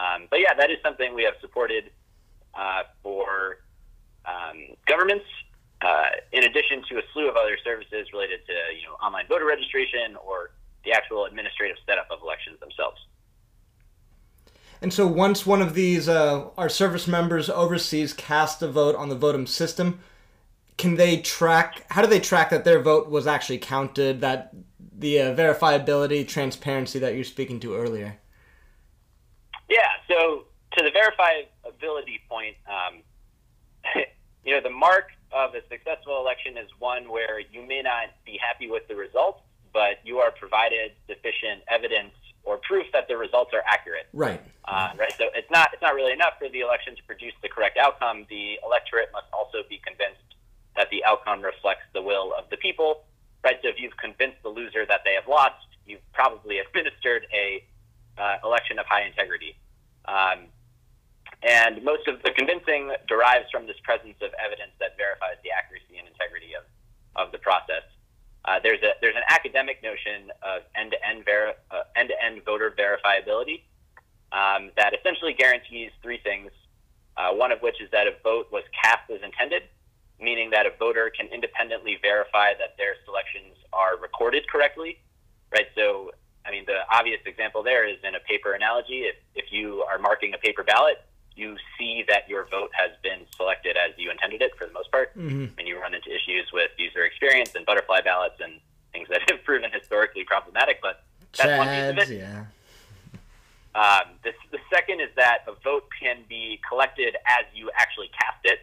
Um, 0.00 0.28
but 0.30 0.40
yeah, 0.40 0.54
that 0.54 0.70
is 0.70 0.78
something 0.82 1.14
we 1.14 1.24
have 1.24 1.34
supported 1.40 1.90
uh, 2.54 2.84
for 3.02 3.58
um, 4.24 4.76
governments, 4.86 5.26
uh, 5.80 6.10
in 6.32 6.44
addition 6.44 6.82
to 6.88 6.98
a 6.98 7.02
slew 7.12 7.28
of 7.28 7.36
other 7.36 7.56
services 7.62 8.08
related 8.12 8.40
to 8.46 8.52
you 8.76 8.86
know 8.86 8.94
online 8.94 9.26
voter 9.28 9.46
registration 9.46 10.16
or 10.16 10.50
the 10.88 10.96
actual 10.96 11.26
administrative 11.26 11.76
setup 11.86 12.08
of 12.10 12.22
elections 12.22 12.58
themselves. 12.60 12.98
And 14.80 14.92
so 14.92 15.06
once 15.06 15.44
one 15.44 15.60
of 15.60 15.74
these, 15.74 16.08
uh, 16.08 16.48
our 16.56 16.68
service 16.68 17.06
members 17.06 17.50
overseas 17.50 18.12
cast 18.12 18.62
a 18.62 18.68
vote 18.68 18.94
on 18.94 19.08
the 19.08 19.16
Votem 19.16 19.46
system, 19.46 20.00
can 20.76 20.94
they 20.94 21.18
track, 21.18 21.84
how 21.90 22.00
do 22.00 22.08
they 22.08 22.20
track 22.20 22.50
that 22.50 22.64
their 22.64 22.80
vote 22.80 23.10
was 23.10 23.26
actually 23.26 23.58
counted, 23.58 24.20
that 24.20 24.54
the 24.96 25.20
uh, 25.20 25.34
verifiability, 25.34 26.26
transparency 26.26 26.98
that 27.00 27.14
you're 27.14 27.24
speaking 27.24 27.58
to 27.60 27.74
earlier? 27.74 28.16
Yeah, 29.68 29.88
so 30.08 30.44
to 30.76 30.84
the 30.84 30.90
verifiability 30.90 32.20
point, 32.28 32.56
um, 32.68 33.02
you 34.44 34.54
know, 34.54 34.60
the 34.62 34.70
mark 34.70 35.08
of 35.32 35.54
a 35.54 35.60
successful 35.68 36.20
election 36.20 36.56
is 36.56 36.70
one 36.78 37.10
where 37.10 37.40
you 37.40 37.66
may 37.66 37.82
not 37.82 38.06
be 38.24 38.38
happy 38.40 38.70
with 38.70 38.86
the 38.88 38.94
results, 38.94 39.40
but 39.78 40.02
you 40.02 40.18
are 40.18 40.34
provided 40.34 40.90
sufficient 41.06 41.62
evidence 41.70 42.10
or 42.42 42.58
proof 42.66 42.84
that 42.92 43.06
the 43.06 43.16
results 43.16 43.54
are 43.54 43.62
accurate. 43.62 44.10
Right. 44.12 44.42
Uh, 44.66 44.90
right. 44.98 45.14
So 45.16 45.30
it's 45.38 45.50
not 45.54 45.70
it's 45.72 45.80
not 45.80 45.94
really 45.94 46.10
enough 46.10 46.34
for 46.42 46.48
the 46.50 46.66
election 46.66 46.96
to 46.96 47.02
produce 47.06 47.36
the 47.46 47.48
correct 47.48 47.78
outcome. 47.78 48.26
The 48.26 48.58
electorate 48.66 49.14
must 49.14 49.30
also 49.32 49.62
be 49.70 49.78
convinced 49.86 50.34
that 50.74 50.90
the 50.90 51.04
outcome 51.06 51.46
reflects 51.46 51.86
the 51.94 52.02
will 52.02 52.34
of 52.34 52.50
the 52.50 52.56
people. 52.56 53.06
Right. 53.44 53.54
So 53.62 53.68
if 53.70 53.78
you've 53.78 53.96
convinced 54.02 54.42
the 54.42 54.50
loser 54.50 54.82
that 54.82 55.06
they 55.06 55.14
have 55.14 55.30
lost, 55.30 55.62
you've 55.86 56.02
probably 56.10 56.58
administered 56.64 57.30
a 57.30 57.62
uh, 58.18 58.42
election 58.42 58.82
of 58.82 58.86
high 58.90 59.06
integrity. 59.06 59.54
Um, 60.10 60.50
and 61.46 61.84
most 61.86 62.08
of 62.10 62.18
the 62.26 62.34
convincing 62.34 62.90
derives 63.06 63.46
from 63.54 63.70
this 63.70 63.78
presence 63.86 64.18
of 64.26 64.34
evidence 64.42 64.74
that 64.82 64.98
verifies 64.98 65.38
the 65.46 65.54
accuracy 65.54 66.02
and 66.02 66.10
integrity 66.10 66.58
of, 66.58 66.66
of 67.14 67.30
the 67.30 67.38
process. 67.38 67.86
Uh, 68.48 68.58
there's 68.62 68.80
a 68.82 68.92
there's 69.02 69.14
an 69.14 69.28
academic 69.28 69.82
notion 69.82 70.32
of 70.42 70.62
end-to-end 70.74 71.22
ver- 71.26 71.54
uh, 71.70 71.82
end-to-end 71.96 72.40
voter 72.46 72.72
verifiability 72.78 73.60
um, 74.32 74.70
that 74.74 74.94
essentially 74.98 75.34
guarantees 75.34 75.90
three 76.02 76.18
things. 76.24 76.50
Uh, 77.18 77.30
one 77.32 77.52
of 77.52 77.60
which 77.60 77.78
is 77.82 77.90
that 77.90 78.06
a 78.06 78.12
vote 78.24 78.46
was 78.50 78.62
cast 78.72 79.10
as 79.10 79.20
intended, 79.22 79.64
meaning 80.18 80.48
that 80.48 80.64
a 80.64 80.70
voter 80.78 81.12
can 81.14 81.26
independently 81.26 81.98
verify 82.00 82.54
that 82.54 82.72
their 82.78 82.94
selections 83.04 83.54
are 83.74 83.98
recorded 83.98 84.48
correctly. 84.48 84.96
Right. 85.52 85.66
So, 85.74 86.12
I 86.46 86.50
mean, 86.50 86.64
the 86.64 86.88
obvious 86.90 87.20
example 87.26 87.62
there 87.62 87.86
is 87.86 87.98
in 88.02 88.14
a 88.14 88.20
paper 88.20 88.54
analogy. 88.54 89.00
If 89.12 89.16
if 89.34 89.52
you 89.52 89.84
are 89.90 89.98
marking 89.98 90.32
a 90.32 90.38
paper 90.38 90.62
ballot, 90.62 91.04
you 91.38 91.56
see 91.78 92.04
that 92.08 92.28
your 92.28 92.46
vote 92.48 92.70
has 92.72 92.90
been 93.02 93.20
selected 93.36 93.76
as 93.76 93.92
you 93.96 94.10
intended 94.10 94.42
it 94.42 94.50
for 94.58 94.66
the 94.66 94.72
most 94.72 94.90
part. 94.90 95.16
Mm-hmm. 95.16 95.56
And 95.56 95.68
you 95.68 95.80
run 95.80 95.94
into 95.94 96.10
issues 96.10 96.50
with 96.52 96.70
user 96.76 97.04
experience 97.04 97.54
and 97.54 97.64
butterfly 97.64 98.00
ballots 98.02 98.40
and 98.40 98.54
things 98.92 99.08
that 99.08 99.22
have 99.30 99.44
proven 99.44 99.70
historically 99.72 100.24
problematic, 100.24 100.80
but 100.82 101.04
that's 101.36 101.50
Chads, 101.50 101.58
one 101.58 101.68
piece 101.68 102.02
of 102.04 102.10
it. 102.10 102.18
Yeah. 102.18 102.44
Um, 103.74 104.18
the, 104.24 104.32
the 104.50 104.58
second 104.72 105.00
is 105.00 105.10
that 105.16 105.44
a 105.46 105.52
vote 105.62 105.86
can 106.00 106.24
be 106.28 106.60
collected 106.68 107.14
as 107.26 107.46
you 107.54 107.70
actually 107.76 108.10
cast 108.18 108.42
it. 108.44 108.60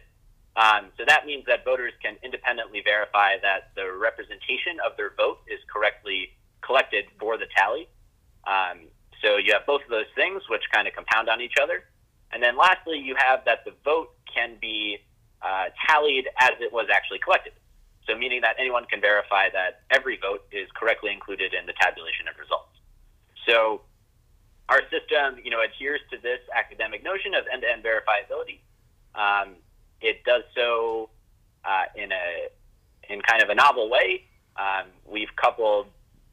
Um, 0.56 0.92
so 0.98 1.04
that 1.06 1.26
means 1.26 1.44
that 1.46 1.64
voters 1.64 1.92
can 2.02 2.16
independently 2.22 2.82
verify 2.84 3.36
that 3.40 3.72
the 3.76 3.92
representation 3.92 4.76
of 4.84 4.96
their 4.96 5.12
vote 5.16 5.38
is 5.48 5.60
correctly 5.72 6.32
collected 6.60 7.04
for 7.18 7.38
the 7.38 7.46
tally. 7.56 7.88
Um, 8.46 8.88
so 9.22 9.36
you 9.36 9.52
have 9.52 9.64
both 9.66 9.82
of 9.82 9.90
those 9.90 10.10
things, 10.14 10.42
which 10.48 10.62
kind 10.72 10.88
of 10.88 10.94
compound 10.94 11.28
on 11.28 11.40
each 11.40 11.56
other. 11.60 11.84
And 12.32 12.42
then 12.42 12.56
lastly, 12.56 12.98
you 12.98 13.14
have 13.18 13.44
that 13.44 13.64
the 13.64 13.72
vote 13.84 14.10
can 14.32 14.56
be 14.60 14.98
uh, 15.42 15.66
tallied 15.86 16.28
as 16.40 16.52
it 16.60 16.72
was 16.72 16.86
actually 16.92 17.18
collected. 17.18 17.52
So 18.06 18.16
meaning 18.16 18.40
that 18.42 18.56
anyone 18.58 18.84
can 18.84 19.00
verify 19.00 19.48
that 19.50 19.82
every 19.90 20.18
vote 20.18 20.44
is 20.52 20.68
correctly 20.74 21.12
included 21.12 21.54
in 21.54 21.66
the 21.66 21.72
tabulation 21.80 22.28
of 22.28 22.38
results. 22.38 22.70
So 23.46 23.82
our 24.68 24.80
system, 24.90 25.38
you 25.42 25.50
know, 25.50 25.62
adheres 25.62 26.00
to 26.10 26.18
this 26.18 26.40
academic 26.54 27.04
notion 27.04 27.34
of 27.34 27.44
end-to-end 27.52 27.84
verifiability. 27.84 28.60
Um, 29.14 29.56
it 30.00 30.24
does 30.24 30.42
so 30.54 31.10
uh, 31.64 31.84
in 31.94 32.12
a 32.12 32.48
in 33.08 33.20
kind 33.22 33.42
of 33.42 33.50
a 33.50 33.54
novel 33.54 33.88
way. 33.88 34.24
Um, 34.56 34.86
we've 35.04 35.34
coupled 35.36 35.86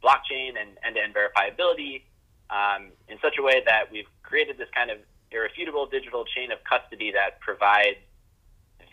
blockchain 0.04 0.54
and 0.60 0.78
end-to-end 0.84 1.14
verifiability 1.14 2.02
um, 2.50 2.90
in 3.08 3.18
such 3.22 3.36
a 3.40 3.44
way 3.44 3.62
that 3.66 3.92
we've 3.92 4.08
created 4.24 4.58
this 4.58 4.70
kind 4.76 4.90
of 4.90 4.98
irrefutable 5.34 5.86
digital 5.88 6.26
chain 6.26 6.52
of 6.52 6.60
custody 6.64 7.12
that 7.12 7.40
provides 7.40 7.98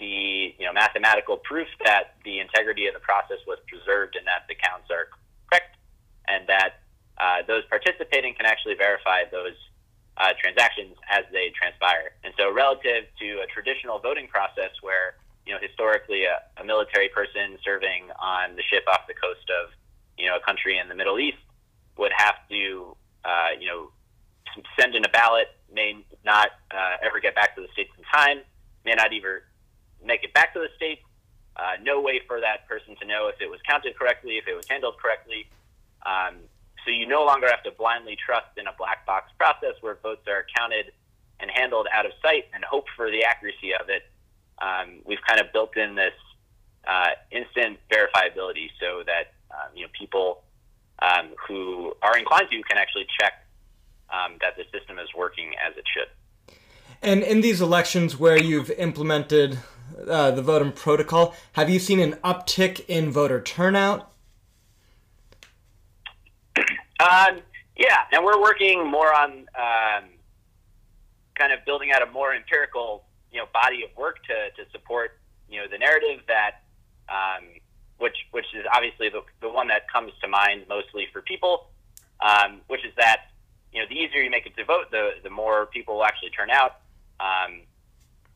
the 0.00 0.54
you 0.59 0.64
know 0.64 0.73
mathematical 0.73 1.37
proof 1.37 1.68
that 1.85 2.16
the 2.25 2.40
integrity 2.40 2.87
of 2.87 2.94
the 2.94 3.00
process 3.00 3.38
was 3.47 3.59
preserved 3.68 4.16
and 4.16 4.26
that 4.26 4.49
the 4.49 4.56
counts 4.56 4.90
are 4.90 5.12
correct, 5.47 5.76
and 6.26 6.49
that 6.49 6.80
uh, 7.18 7.44
those 7.47 7.62
participating 7.68 8.35
can 8.35 8.47
actually 8.47 8.75
verify 8.75 9.23
those 9.30 9.54
uh, 10.16 10.32
transactions 10.40 10.97
as 11.12 11.25
they 11.32 11.52
transpire. 11.54 12.16
And 12.25 12.32
so, 12.37 12.52
relative 12.52 13.04
to 13.20 13.28
a 13.44 13.47
traditional 13.47 14.00
voting 14.00 14.26
process 14.26 14.73
where 14.80 15.20
you 15.47 15.52
know 15.52 15.61
historically 15.61 16.25
a, 16.25 16.40
a 16.61 16.64
military 16.64 17.09
person 17.09 17.61
serving 17.62 18.09
on 18.18 18.56
the 18.56 18.62
ship 18.62 18.85
off 18.88 19.06
the 19.06 19.14
coast 19.14 19.47
of 19.52 19.70
you 20.18 20.26
know 20.26 20.37
a 20.37 20.40
country 20.40 20.78
in 20.78 20.88
the 20.88 20.97
Middle 20.97 21.20
East 21.20 21.44
would 21.99 22.12
have 22.16 22.37
to 22.49 22.97
uh, 23.25 23.52
you 23.61 23.68
know 23.68 23.92
send 24.78 24.94
in 24.94 25.04
a 25.04 25.09
ballot 25.11 25.49
may 25.72 26.04
not 26.24 26.50
uh, 26.70 26.96
ever 27.02 27.20
get 27.20 27.34
back 27.34 27.54
to 27.56 27.62
the 27.62 27.68
states 27.72 27.90
in 27.96 28.04
time, 28.12 28.40
may 28.84 28.94
not 28.94 29.12
even 29.12 29.40
make 30.04 30.24
it 30.24 30.32
back 30.34 30.52
to 30.54 30.60
the 30.60 30.68
states. 30.76 31.02
Uh, 31.56 31.76
no 31.82 32.00
way 32.00 32.20
for 32.26 32.40
that 32.40 32.66
person 32.68 32.96
to 33.00 33.06
know 33.06 33.28
if 33.28 33.40
it 33.40 33.50
was 33.50 33.60
counted 33.68 33.96
correctly, 33.98 34.38
if 34.38 34.46
it 34.46 34.54
was 34.54 34.66
handled 34.68 34.96
correctly. 34.98 35.46
Um, 36.06 36.36
so 36.84 36.90
you 36.90 37.06
no 37.06 37.24
longer 37.24 37.48
have 37.50 37.62
to 37.64 37.70
blindly 37.72 38.16
trust 38.16 38.56
in 38.56 38.66
a 38.66 38.72
black 38.78 39.04
box 39.04 39.30
process 39.36 39.74
where 39.80 39.98
votes 40.02 40.26
are 40.28 40.46
counted 40.56 40.92
and 41.40 41.50
handled 41.50 41.86
out 41.92 42.06
of 42.06 42.12
sight 42.22 42.44
and 42.54 42.64
hope 42.64 42.86
for 42.96 43.10
the 43.10 43.24
accuracy 43.24 43.74
of 43.78 43.88
it. 43.88 44.02
Um, 44.60 45.00
we've 45.04 45.22
kind 45.26 45.40
of 45.40 45.52
built 45.52 45.76
in 45.76 45.94
this 45.94 46.14
uh, 46.86 47.10
instant 47.30 47.78
verifiability 47.92 48.70
so 48.80 49.02
that 49.06 49.32
um, 49.50 49.70
you 49.74 49.84
know 49.84 49.90
people 49.98 50.42
um, 51.00 51.30
who 51.46 51.92
are 52.02 52.16
inclined 52.16 52.48
to 52.50 52.62
can 52.62 52.78
actually 52.78 53.06
check 53.20 53.39
um, 54.12 54.36
that 54.40 54.56
the 54.56 54.64
system 54.76 54.98
is 54.98 55.08
working 55.16 55.52
as 55.66 55.76
it 55.76 55.84
should. 55.92 56.56
And 57.02 57.22
in 57.22 57.40
these 57.40 57.60
elections 57.60 58.18
where 58.18 58.38
you've 58.38 58.70
implemented 58.72 59.58
uh, 60.06 60.30
the 60.32 60.42
Votem 60.42 60.74
protocol, 60.74 61.34
have 61.52 61.70
you 61.70 61.78
seen 61.78 61.98
an 62.00 62.14
uptick 62.24 62.84
in 62.88 63.10
voter 63.10 63.40
turnout? 63.40 64.10
Um, 67.00 67.40
yeah, 67.78 68.00
and 68.12 68.22
we're 68.22 68.38
working 68.38 68.86
more 68.86 69.10
on 69.14 69.30
um, 69.30 70.04
kind 71.34 71.50
of 71.50 71.64
building 71.64 71.92
out 71.92 72.06
a 72.06 72.12
more 72.12 72.34
empirical, 72.34 73.04
you 73.32 73.38
know, 73.38 73.46
body 73.54 73.82
of 73.84 73.96
work 73.96 74.16
to, 74.24 74.62
to 74.62 74.70
support, 74.70 75.18
you 75.48 75.58
know, 75.58 75.66
the 75.66 75.78
narrative 75.78 76.20
that, 76.28 76.60
um, 77.08 77.46
which 77.96 78.16
which 78.32 78.44
is 78.54 78.66
obviously 78.70 79.08
the, 79.08 79.22
the 79.40 79.48
one 79.48 79.68
that 79.68 79.90
comes 79.90 80.12
to 80.20 80.28
mind 80.28 80.66
mostly 80.68 81.06
for 81.10 81.22
people, 81.22 81.70
um, 82.20 82.60
which 82.68 82.84
is 82.84 82.92
that 82.98 83.29
you 83.72 83.80
know, 83.80 83.86
the 83.88 83.94
easier 83.94 84.22
you 84.22 84.30
make 84.30 84.46
it 84.46 84.56
to 84.56 84.64
vote, 84.64 84.90
the 84.90 85.20
the 85.22 85.30
more 85.30 85.66
people 85.66 85.96
will 85.96 86.04
actually 86.04 86.30
turn 86.30 86.50
out. 86.50 86.80
Um, 87.20 87.62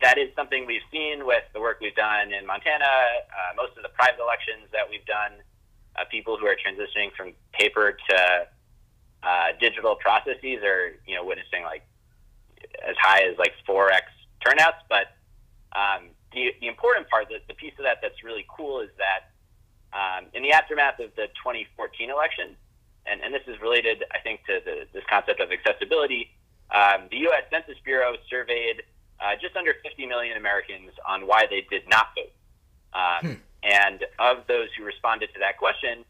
that 0.00 0.18
is 0.18 0.28
something 0.36 0.66
we've 0.66 0.84
seen 0.92 1.26
with 1.26 1.44
the 1.54 1.60
work 1.60 1.78
we've 1.80 1.94
done 1.94 2.32
in 2.32 2.46
Montana. 2.46 2.84
Uh, 2.84 3.54
most 3.56 3.76
of 3.76 3.82
the 3.82 3.88
private 3.90 4.20
elections 4.20 4.68
that 4.72 4.88
we've 4.88 5.04
done, 5.06 5.32
uh, 5.96 6.04
people 6.10 6.36
who 6.36 6.46
are 6.46 6.56
transitioning 6.56 7.14
from 7.16 7.32
paper 7.52 7.96
to 8.10 8.46
uh, 9.22 9.48
digital 9.60 9.96
processes 9.96 10.60
are, 10.62 10.92
you 11.06 11.14
know, 11.14 11.24
witnessing 11.24 11.62
like 11.62 11.82
as 12.86 12.96
high 13.00 13.22
as 13.22 13.38
like 13.38 13.52
4x 13.66 14.04
turnouts. 14.44 14.84
But 14.88 15.16
um, 15.72 16.10
the, 16.32 16.52
the 16.60 16.68
important 16.68 17.08
part, 17.08 17.28
the, 17.28 17.38
the 17.48 17.54
piece 17.54 17.72
of 17.78 17.84
that 17.84 17.98
that's 18.02 18.22
really 18.22 18.44
cool 18.54 18.80
is 18.80 18.90
that 18.98 19.32
um, 19.94 20.26
in 20.34 20.42
the 20.42 20.52
aftermath 20.52 20.98
of 20.98 21.14
the 21.16 21.28
2014 21.40 22.10
election, 22.10 22.56
and, 23.06 23.20
and 23.20 23.34
this 23.34 23.42
is 23.46 23.60
related, 23.60 24.04
I 24.12 24.18
think, 24.20 24.44
to 24.46 24.60
the, 24.64 24.86
this 24.92 25.04
concept 25.08 25.40
of 25.40 25.50
accessibility. 25.50 26.30
Um, 26.74 27.08
the 27.10 27.18
U.S. 27.28 27.44
Census 27.50 27.76
Bureau 27.84 28.14
surveyed 28.28 28.82
uh, 29.20 29.36
just 29.40 29.56
under 29.56 29.74
50 29.82 30.06
million 30.06 30.36
Americans 30.36 30.90
on 31.06 31.26
why 31.26 31.46
they 31.48 31.66
did 31.70 31.88
not 31.88 32.08
vote. 32.16 32.32
Um, 32.92 33.32
hmm. 33.32 33.40
And 33.62 34.04
of 34.18 34.46
those 34.46 34.68
who 34.76 34.84
responded 34.84 35.30
to 35.34 35.40
that 35.40 35.56
question, 35.56 36.04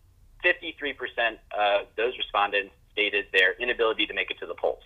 53% 0.45 1.39
of 1.57 1.87
those 1.97 2.17
respondents 2.19 2.75
stated 2.93 3.27
their 3.33 3.55
inability 3.55 4.07
to 4.07 4.15
make 4.15 4.31
it 4.31 4.39
to 4.41 4.47
the 4.47 4.55
polls. 4.55 4.83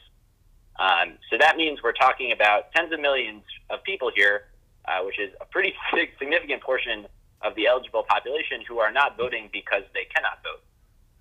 Um, 0.78 1.18
so 1.30 1.36
that 1.38 1.56
means 1.56 1.80
we're 1.82 1.92
talking 1.92 2.32
about 2.32 2.72
tens 2.72 2.92
of 2.92 3.00
millions 3.00 3.42
of 3.68 3.82
people 3.82 4.10
here, 4.14 4.44
uh, 4.86 5.02
which 5.04 5.18
is 5.18 5.32
a 5.40 5.44
pretty 5.44 5.74
significant 6.18 6.62
portion 6.62 7.06
of 7.42 7.54
the 7.54 7.66
eligible 7.66 8.04
population 8.08 8.62
who 8.66 8.78
are 8.78 8.92
not 8.92 9.16
voting 9.16 9.48
because 9.52 9.82
they 9.94 10.06
cannot 10.14 10.38
vote. 10.42 10.62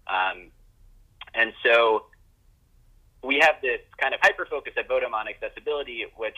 Um, 0.08 0.52
and 1.38 1.54
so 1.64 2.06
we 3.24 3.40
have 3.40 3.56
this 3.62 3.82
kind 4.02 4.14
of 4.14 4.20
hyper 4.22 4.46
focus 4.50 4.74
at 4.78 4.90
Votem 4.90 5.14
on 5.14 5.28
accessibility, 5.28 6.06
which 6.18 6.38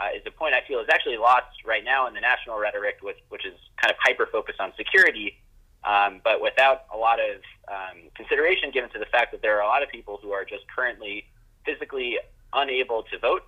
uh, 0.00 0.08
is 0.16 0.22
a 0.26 0.30
point 0.30 0.54
I 0.54 0.66
feel 0.66 0.80
is 0.80 0.88
actually 0.90 1.18
lost 1.18 1.64
right 1.64 1.84
now 1.84 2.06
in 2.06 2.14
the 2.14 2.20
national 2.20 2.58
rhetoric, 2.58 2.96
which, 3.02 3.18
which 3.28 3.44
is 3.46 3.54
kind 3.80 3.90
of 3.90 3.96
hyper 4.00 4.26
focus 4.30 4.56
on 4.58 4.72
security, 4.76 5.36
um, 5.84 6.20
but 6.24 6.40
without 6.40 6.84
a 6.94 6.96
lot 6.96 7.18
of 7.20 7.36
um, 7.68 8.08
consideration 8.14 8.70
given 8.72 8.90
to 8.90 8.98
the 8.98 9.06
fact 9.06 9.32
that 9.32 9.42
there 9.42 9.58
are 9.58 9.62
a 9.62 9.66
lot 9.66 9.82
of 9.82 9.88
people 9.90 10.18
who 10.22 10.32
are 10.32 10.44
just 10.44 10.64
currently 10.74 11.26
physically 11.66 12.18
unable 12.54 13.02
to 13.04 13.18
vote, 13.18 13.42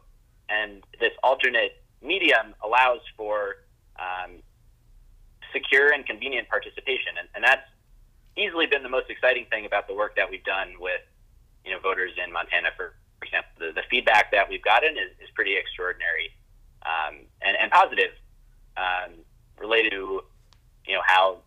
and 0.49 0.83
this 1.01 1.13
alternate 1.23 1.83
medium 2.03 2.55
allows 2.63 3.01
for 3.17 3.57
um, 3.99 4.43
secure 5.53 5.93
and 5.93 6.05
convenient 6.07 6.49
participation, 6.49 7.17
and, 7.19 7.29
and 7.35 7.45
that's 7.45 7.67
easily 8.37 8.67
been 8.67 8.83
the 8.83 8.89
most 8.89 9.11
exciting 9.11 9.47
thing 9.51 9.67
about 9.67 9.87
the 9.89 9.95
work 9.95 10.17
that 10.17 10.31
we've 10.31 10.45
done 10.45 10.75
with 10.79 11.01
you 11.65 11.73
know 11.73 11.79
voters 11.81 12.13
in 12.23 12.33
Montana. 12.33 12.69
For, 12.77 12.95
for 13.19 13.25
example, 13.27 13.51
the, 13.59 13.73
the 13.73 13.83
feedback 13.91 14.31
that 14.33 14.49
we've 14.49 14.63
gotten 14.63 14.93
is, 14.93 15.11
is 15.23 15.31
pretty 15.35 15.57
extraordinary 15.57 16.31
um, 16.85 17.21
and, 17.43 17.57
and 17.57 17.71
positive, 17.71 18.11
um, 18.77 19.13
related 19.59 19.93
to 19.93 20.23
you 20.87 20.95
know 20.95 21.03
how 21.07 21.39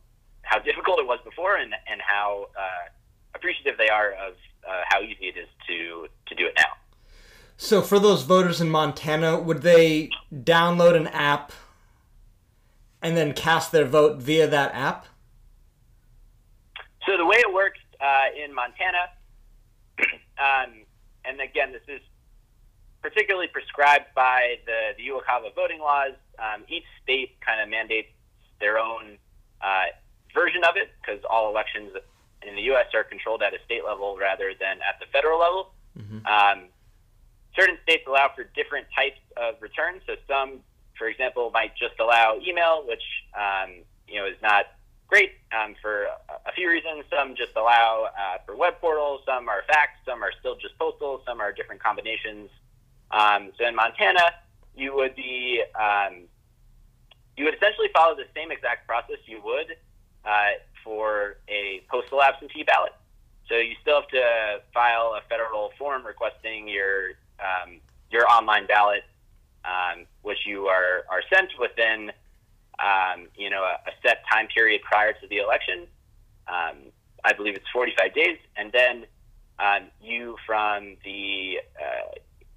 how 0.41 0.60
difficult 0.70 1.00
it 1.00 1.08
was 1.08 1.20
before 1.24 1.58
and 1.58 1.74
and 1.89 2.01
how 2.01 2.48
uh, 2.58 2.89
appreciative 3.36 3.77
they 3.77 3.89
are 3.89 4.12
of 4.12 4.34
uh, 4.67 4.82
how 4.88 5.01
easy 5.01 5.27
it 5.27 5.38
is 5.38 5.48
to 5.67 6.08
to 6.27 6.36
do 6.36 6.46
it 6.48 6.53
now. 6.58 6.74
So 7.58 7.82
for 7.82 7.98
those 7.98 8.22
voters 8.22 8.62
in 8.62 8.70
Montana, 8.70 9.39
would 9.39 9.63
they 9.63 10.12
download 10.32 10.96
an 10.96 11.08
app 11.08 11.51
and 13.01 13.17
then 13.17 13.34
cast 13.34 13.72
their 13.72 13.86
vote 13.86 14.17
via 14.17 14.48
that 14.48 14.75
app? 14.75 15.08
So 17.08 17.17
the 17.17 17.25
way 17.25 17.38
it 17.38 17.51
works 17.51 17.79
uh, 18.00 18.44
in 18.44 18.46
Montana, 18.57 19.13
um, 20.41 20.81
and 21.23 21.39
again, 21.39 21.71
this 21.71 21.85
is 21.87 22.01
particularly 23.01 23.47
prescribed 23.47 24.09
by 24.15 24.57
the, 24.65 24.97
the 24.97 25.05
UOCAVA 25.13 25.53
voting 25.53 25.79
laws. 25.79 26.17
Um, 26.41 26.65
each 26.67 26.89
state 27.03 27.37
kind 27.45 27.61
of 27.61 27.69
mandates 27.69 28.09
their 28.59 28.79
own 28.79 29.21
uh, 29.61 29.93
version 30.33 30.63
of 30.63 30.75
it 30.75 30.89
because 30.99 31.21
all 31.29 31.49
elections 31.49 31.91
in 32.41 32.55
the 32.55 32.61
U.S. 32.73 32.87
are 32.93 33.03
controlled 33.03 33.43
at 33.43 33.53
a 33.53 33.61
state 33.65 33.85
level 33.85 34.17
rather 34.19 34.53
than 34.59 34.81
at 34.81 34.99
the 34.99 35.05
federal 35.13 35.39
level. 35.39 35.73
Mm-hmm. 35.97 36.25
Um, 36.25 36.69
certain 37.55 37.77
states 37.83 38.03
allow 38.07 38.31
for 38.35 38.45
different 38.55 38.87
types 38.95 39.21
of 39.37 39.61
returns. 39.61 40.01
So 40.07 40.15
some, 40.27 40.61
for 40.97 41.07
example, 41.07 41.51
might 41.51 41.75
just 41.77 41.99
allow 41.99 42.39
email, 42.41 42.83
which 42.87 43.03
um, 43.37 43.85
you 44.07 44.19
know 44.19 44.25
is 44.25 44.37
not 44.41 44.65
great 45.07 45.31
um, 45.51 45.75
for 45.81 46.05
a 46.45 46.51
few 46.53 46.69
reasons. 46.69 47.05
Some 47.09 47.35
just 47.35 47.55
allow 47.55 48.07
uh, 48.07 48.37
for 48.45 48.55
web 48.55 48.75
portals. 48.79 49.21
Some 49.25 49.49
are 49.49 49.63
fax. 49.67 49.91
Some 50.05 50.23
are 50.23 50.31
still 50.39 50.55
just 50.55 50.77
postal. 50.77 51.21
Some 51.25 51.39
are 51.39 51.51
different 51.51 51.81
combinations. 51.81 52.49
Um, 53.11 53.51
so 53.57 53.65
in 53.65 53.75
Montana, 53.75 54.33
you 54.75 54.93
would 54.95 55.15
be 55.15 55.63
um, 55.79 56.27
you 57.35 57.45
would 57.45 57.55
essentially 57.55 57.87
follow 57.93 58.15
the 58.15 58.25
same 58.35 58.51
exact 58.51 58.87
process 58.87 59.17
you 59.25 59.41
would 59.43 59.77
uh, 60.25 60.57
for 60.83 61.37
a 61.47 61.83
postal 61.89 62.21
absentee 62.21 62.63
ballot. 62.63 62.93
So 63.47 63.55
you 63.55 63.75
still 63.81 64.01
have 64.01 64.09
to 64.09 64.61
file 64.73 65.15
a 65.17 65.21
federal 65.29 65.71
form 65.77 66.05
requesting 66.05 66.67
your 66.67 67.11
um, 67.39 67.79
your 68.11 68.27
online 68.27 68.67
ballot, 68.67 69.03
um, 69.63 70.05
which 70.22 70.46
you 70.46 70.65
are 70.67 71.05
are 71.09 71.22
sent 71.33 71.50
within 71.59 72.11
um, 72.79 73.27
you 73.35 73.50
know 73.50 73.63
a, 73.63 73.77
a, 73.87 73.92
set 74.03 74.24
time 74.31 74.48
period 74.48 74.81
prior 74.81 75.13
to 75.13 75.27
the 75.27 75.37
election. 75.37 75.87
Um, 76.48 76.92
I 77.24 77.33
believe 77.33 77.55
it's 77.55 77.70
45 77.74 78.13
days, 78.13 78.37
and 78.55 78.72
then 78.72 79.05
um, 79.59 79.90
you 80.01 80.37
from 80.46 80.98
the 81.03 81.59
uh, 81.79 82.11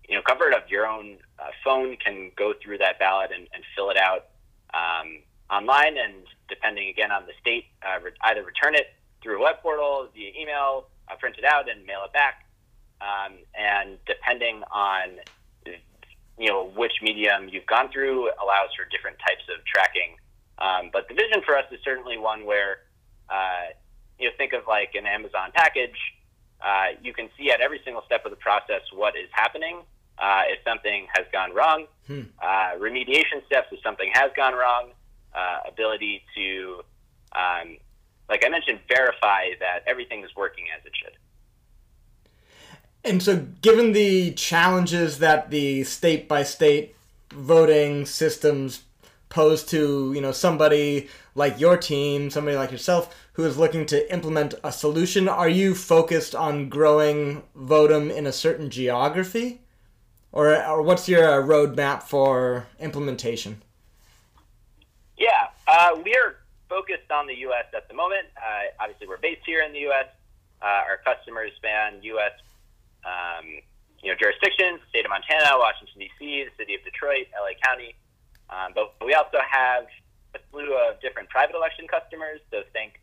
you 0.09 0.15
know 0.15 0.23
comfort 0.23 0.55
of 0.55 0.69
your 0.69 0.87
own 0.87 1.17
uh, 1.39 1.51
phone 1.65 1.97
can 1.97 2.31
go 2.37 2.53
through 2.63 2.79
that 2.79 2.99
ballot 2.99 3.31
and, 3.35 3.49
and 3.55 3.65
fill 3.75 3.91
it 3.91 3.97
out 3.97 4.27
um, 4.75 5.19
online, 5.51 5.97
and 5.97 6.15
depending 6.49 6.89
again 6.89 7.11
on 7.11 7.25
the 7.27 7.33
state, 7.41 7.65
uh, 7.83 8.01
re- 8.03 8.13
either 8.25 8.45
return 8.45 8.75
it 8.75 8.87
through 9.23 9.39
a 9.39 9.43
web 9.43 9.57
portal, 9.63 10.09
via 10.15 10.31
email, 10.39 10.87
uh, 11.11 11.17
print 11.17 11.37
it 11.39 11.45
out, 11.45 11.69
and 11.69 11.85
mail 11.87 12.03
it 12.05 12.13
back. 12.13 12.47
Um, 13.01 13.39
and 13.55 13.99
depending 14.07 14.63
on 14.71 15.21
you 16.41 16.49
know 16.49 16.73
which 16.75 16.93
medium 17.03 17.49
you've 17.53 17.67
gone 17.67 17.93
through, 17.93 18.31
allows 18.43 18.73
for 18.75 18.89
different 18.91 19.19
types 19.19 19.45
of 19.55 19.63
tracking. 19.67 20.17
Um, 20.59 20.91
but 20.93 21.07
the 21.09 21.15
vision 21.15 21.43
for 21.45 21.57
us 21.57 21.65
is 21.71 21.79
certainly 21.85 22.17
one 22.17 22.47
where 22.47 22.79
uh, 23.29 23.77
you 24.19 24.27
know 24.27 24.33
think 24.39 24.55
of 24.55 24.63
like 24.67 24.95
an 24.95 25.07
Amazon 25.07 25.53
package. 25.55 25.97
Uh, 26.61 26.97
you 27.03 27.13
can 27.13 27.29
see 27.39 27.51
at 27.51 27.61
every 27.61 27.81
single 27.85 28.03
step 28.07 28.25
of 28.25 28.31
the 28.31 28.37
process 28.37 28.81
what 28.95 29.15
is 29.17 29.29
happening. 29.33 29.83
Uh, 30.19 30.43
if 30.49 30.59
something 30.67 31.07
has 31.15 31.27
gone 31.33 31.55
wrong, 31.55 31.87
hmm. 32.07 32.23
Uh, 32.43 32.77
remediation 32.79 33.45
steps 33.47 33.69
if 33.73 33.81
something 33.83 34.11
has 34.13 34.31
gone 34.37 34.55
wrong, 34.55 34.91
uh, 35.35 35.61
ability 35.67 36.23
to, 36.37 36.83
um, 37.33 37.77
like 38.29 38.45
I 38.45 38.49
mentioned, 38.51 38.81
verify 38.89 39.57
that 39.61 39.81
everything 39.87 40.25
is 40.25 40.31
working 40.37 40.65
as 40.77 40.85
it 40.85 40.93
should. 40.95 41.17
And 43.05 43.23
so, 43.23 43.37
given 43.63 43.93
the 43.93 44.33
challenges 44.33 45.19
that 45.21 45.51
the 45.51 45.85
state 45.85 46.29
by 46.29 46.43
state 46.43 46.95
voting 47.33 48.05
systems 48.05 48.83
pose 49.31 49.65
to, 49.65 50.13
you 50.13 50.21
know, 50.21 50.33
somebody 50.33 51.09
like 51.35 51.59
your 51.59 51.77
team, 51.77 52.29
somebody 52.29 52.57
like 52.57 52.71
yourself, 52.71 53.17
who 53.35 53.45
is 53.45 53.57
looking 53.57 53.87
to 53.87 54.13
implement 54.13 54.55
a 54.63 54.71
solution, 54.71 55.29
are 55.29 55.49
you 55.49 55.75
focused 55.75 56.35
on 56.35 56.69
growing 56.69 57.43
Votem 57.57 58.15
in 58.15 58.27
a 58.27 58.33
certain 58.33 58.69
geography? 58.69 59.61
Or, 60.33 60.55
or 60.65 60.83
what's 60.83 61.09
your 61.09 61.25
uh, 61.25 61.45
roadmap 61.45 62.03
for 62.03 62.67
implementation? 62.79 63.63
Yeah, 65.17 65.49
uh, 65.67 65.99
we 66.05 66.15
are 66.15 66.37
focused 66.69 67.11
on 67.11 67.27
the 67.27 67.35
U.S. 67.37 67.67
at 67.75 67.89
the 67.89 67.95
moment. 67.95 68.27
Uh, 68.37 68.67
obviously, 68.79 69.09
we're 69.09 69.17
based 69.19 69.43
here 69.47 69.63
in 69.63 69.73
the 69.73 69.81
U.S. 69.81 70.07
Uh, 70.63 70.67
our 70.67 71.01
customers 71.05 71.51
span 71.57 71.95
U.S 72.03 72.33
um, 73.05 73.47
you 74.03 74.11
know, 74.11 74.17
jurisdictions, 74.19 74.81
state 74.89 75.05
of 75.05 75.11
Montana, 75.11 75.59
Washington, 75.59 76.01
D.C., 76.01 76.45
the 76.45 76.51
city 76.57 76.75
of 76.75 76.85
Detroit, 76.85 77.27
LA 77.37 77.53
County. 77.63 77.95
Um, 78.49 78.73
but 78.75 78.95
we 79.05 79.15
also 79.15 79.39
have 79.49 79.85
a 80.35 80.39
slew 80.51 80.75
of 80.75 81.01
different 81.01 81.29
private 81.29 81.55
election 81.55 81.87
customers. 81.87 82.41
So 82.51 82.63
think, 82.73 83.01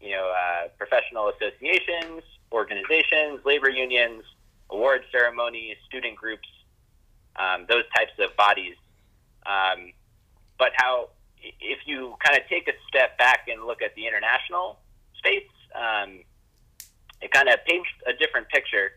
you 0.00 0.12
know, 0.12 0.32
uh, 0.32 0.68
professional 0.78 1.28
associations, 1.28 2.22
organizations, 2.52 3.40
labor 3.44 3.68
unions, 3.68 4.24
award 4.70 5.02
ceremonies, 5.12 5.76
student 5.86 6.16
groups, 6.16 6.48
um, 7.36 7.66
those 7.68 7.84
types 7.96 8.12
of 8.18 8.34
bodies. 8.36 8.76
Um, 9.46 9.92
but 10.58 10.72
how, 10.76 11.10
if 11.40 11.78
you 11.86 12.16
kind 12.24 12.36
of 12.40 12.48
take 12.48 12.68
a 12.68 12.72
step 12.88 13.16
back 13.18 13.48
and 13.48 13.64
look 13.64 13.82
at 13.82 13.94
the 13.94 14.06
international 14.06 14.78
space, 15.16 15.48
um, 15.74 16.20
it 17.20 17.30
kind 17.32 17.48
of 17.48 17.64
paints 17.64 17.88
a 18.06 18.12
different 18.12 18.48
picture 18.48 18.92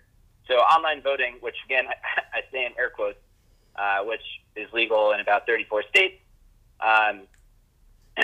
so 0.51 0.57
online 0.57 1.01
voting, 1.01 1.35
which 1.39 1.55
again 1.65 1.85
I, 1.87 1.93
I 2.39 2.41
say 2.51 2.65
in 2.65 2.73
air 2.77 2.89
quotes, 2.89 3.19
uh, 3.75 4.03
which 4.03 4.23
is 4.55 4.67
legal 4.73 5.13
in 5.13 5.19
about 5.19 5.47
34 5.47 5.83
states, 5.89 6.21
um, 6.81 7.21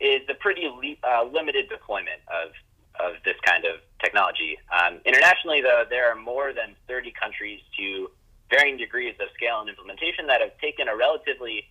is 0.00 0.22
a 0.28 0.34
pretty 0.34 0.70
li- 0.80 1.00
uh, 1.02 1.24
limited 1.24 1.68
deployment 1.68 2.20
of 2.28 2.52
of 3.00 3.14
this 3.24 3.36
kind 3.44 3.64
of 3.64 3.76
technology. 4.02 4.58
Um, 4.74 4.98
internationally, 5.04 5.60
though, 5.60 5.84
there 5.88 6.10
are 6.10 6.16
more 6.16 6.52
than 6.52 6.74
30 6.88 7.12
countries 7.12 7.60
to 7.78 8.10
varying 8.50 8.76
degrees 8.76 9.14
of 9.20 9.28
scale 9.34 9.60
and 9.60 9.68
implementation 9.68 10.26
that 10.26 10.40
have 10.40 10.58
taken 10.58 10.88
a 10.88 10.96
relatively 10.96 11.62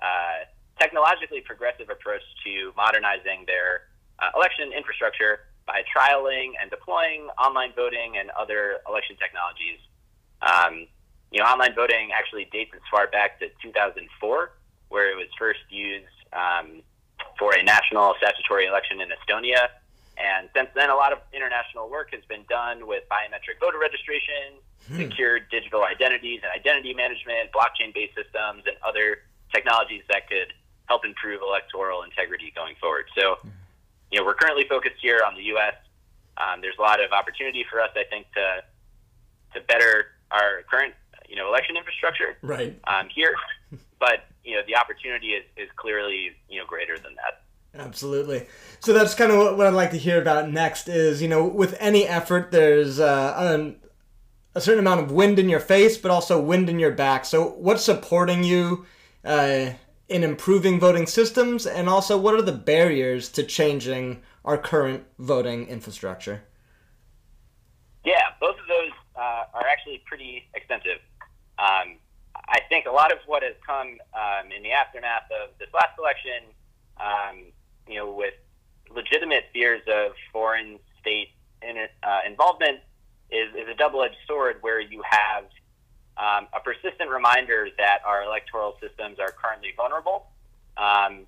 uh, 0.00 0.50
technologically 0.80 1.40
progressive 1.40 1.90
approach 1.90 2.22
to 2.44 2.72
modernizing 2.76 3.44
their 3.46 3.86
uh, 4.18 4.30
election 4.34 4.72
infrastructure 4.76 5.46
by 5.66 5.82
trialing 5.88 6.52
and 6.60 6.70
deploying 6.70 7.28
online 7.38 7.72
voting 7.74 8.16
and 8.18 8.30
other 8.30 8.78
election 8.88 9.16
technologies. 9.16 9.80
Um, 10.42 10.86
you 11.30 11.40
know, 11.40 11.46
online 11.46 11.74
voting 11.74 12.10
actually 12.14 12.48
dates 12.52 12.70
as 12.74 12.82
far 12.90 13.06
back 13.08 13.40
to 13.40 13.48
2004, 13.62 14.52
where 14.88 15.10
it 15.10 15.16
was 15.16 15.26
first 15.38 15.60
used 15.70 16.06
um, 16.32 16.82
for 17.38 17.54
a 17.54 17.62
national 17.62 18.14
statutory 18.18 18.66
election 18.66 19.00
in 19.00 19.08
Estonia. 19.08 19.68
And 20.14 20.48
since 20.54 20.68
then, 20.76 20.90
a 20.90 20.94
lot 20.94 21.12
of 21.12 21.18
international 21.32 21.90
work 21.90 22.14
has 22.14 22.22
been 22.28 22.44
done 22.48 22.86
with 22.86 23.02
biometric 23.10 23.58
voter 23.58 23.78
registration, 23.80 24.62
hmm. 24.86 24.96
secure 24.96 25.40
digital 25.40 25.82
identities 25.82 26.40
and 26.44 26.52
identity 26.54 26.94
management, 26.94 27.50
blockchain 27.50 27.92
based 27.92 28.14
systems, 28.14 28.62
and 28.66 28.76
other 28.86 29.26
technologies 29.52 30.02
that 30.08 30.28
could 30.28 30.54
help 30.86 31.04
improve 31.04 31.40
electoral 31.42 32.02
integrity 32.04 32.52
going 32.54 32.76
forward. 32.78 33.06
So, 33.16 33.36
hmm 33.42 33.63
you 34.10 34.20
know, 34.20 34.26
we're 34.26 34.34
currently 34.34 34.66
focused 34.68 34.96
here 35.00 35.20
on 35.26 35.34
the 35.34 35.42
U.S. 35.54 35.74
Um, 36.36 36.60
there's 36.60 36.76
a 36.78 36.82
lot 36.82 37.02
of 37.02 37.12
opportunity 37.12 37.64
for 37.70 37.80
us, 37.80 37.90
I 37.96 38.04
think, 38.10 38.26
to 38.34 38.62
to 39.54 39.60
better 39.66 40.06
our 40.30 40.62
current 40.70 40.94
you 41.28 41.36
know 41.36 41.48
election 41.48 41.76
infrastructure 41.76 42.36
right 42.42 42.78
um, 42.86 43.08
here, 43.14 43.34
but 44.00 44.26
you 44.44 44.54
know 44.54 44.62
the 44.66 44.76
opportunity 44.76 45.28
is, 45.28 45.44
is 45.56 45.68
clearly 45.76 46.30
you 46.48 46.58
know 46.58 46.66
greater 46.66 46.96
than 46.98 47.14
that. 47.16 47.42
Absolutely. 47.76 48.46
So 48.78 48.92
that's 48.92 49.16
kind 49.16 49.32
of 49.32 49.56
what, 49.56 49.66
I'd 49.66 49.74
like 49.74 49.90
to 49.90 49.98
hear 49.98 50.20
about 50.20 50.50
next. 50.50 50.88
Is 50.88 51.20
you 51.22 51.28
know 51.28 51.44
with 51.44 51.76
any 51.80 52.06
effort, 52.06 52.50
there's 52.50 53.00
uh, 53.00 53.34
an, 53.36 53.76
a 54.54 54.60
certain 54.60 54.80
amount 54.80 55.00
of 55.00 55.10
wind 55.10 55.38
in 55.38 55.48
your 55.48 55.60
face, 55.60 55.96
but 55.96 56.10
also 56.10 56.40
wind 56.40 56.68
in 56.68 56.78
your 56.78 56.92
back. 56.92 57.24
So 57.24 57.48
what's 57.50 57.84
supporting 57.84 58.44
you 58.44 58.86
uh, 59.24 59.70
in 60.08 60.22
improving 60.22 60.78
voting 60.78 61.06
systems, 61.06 61.66
and 61.66 61.88
also 61.88 62.18
what 62.18 62.34
are 62.34 62.42
the 62.42 62.52
barriers 62.52 63.28
to 63.30 63.42
changing 63.42 64.22
our 64.44 64.58
current 64.58 65.04
voting 65.18 65.66
infrastructure? 65.66 66.42
Yeah, 68.04 68.22
both 68.40 68.56
of 68.60 68.66
those 68.68 68.90
uh, 69.16 69.44
are 69.54 69.66
actually 69.66 70.02
pretty 70.04 70.46
extensive. 70.54 70.98
Um, 71.58 71.96
I 72.48 72.60
think 72.68 72.86
a 72.86 72.90
lot 72.90 73.12
of 73.12 73.18
what 73.26 73.42
has 73.42 73.54
come 73.66 73.96
um, 74.12 74.52
in 74.54 74.62
the 74.62 74.72
aftermath 74.72 75.30
of 75.42 75.50
this 75.58 75.68
last 75.72 75.98
election, 75.98 76.52
um, 77.00 77.44
you 77.88 77.96
know, 77.96 78.12
with 78.12 78.34
legitimate 78.90 79.44
fears 79.52 79.82
of 79.88 80.12
foreign 80.32 80.78
state 81.00 81.28
in, 81.62 81.76
uh, 82.02 82.20
involvement, 82.26 82.80
is, 83.30 83.48
is 83.54 83.68
a 83.68 83.74
double-edged 83.74 84.16
sword 84.26 84.58
where 84.60 84.80
you 84.80 85.02
have 85.08 85.44
um, 86.16 86.46
a 86.54 86.60
persistent 86.60 87.10
reminder 87.10 87.68
that 87.78 87.98
our 88.04 88.22
electoral 88.22 88.76
systems 88.80 89.18
are 89.18 89.32
currently 89.32 89.70
vulnerable, 89.76 90.26
um, 90.76 91.26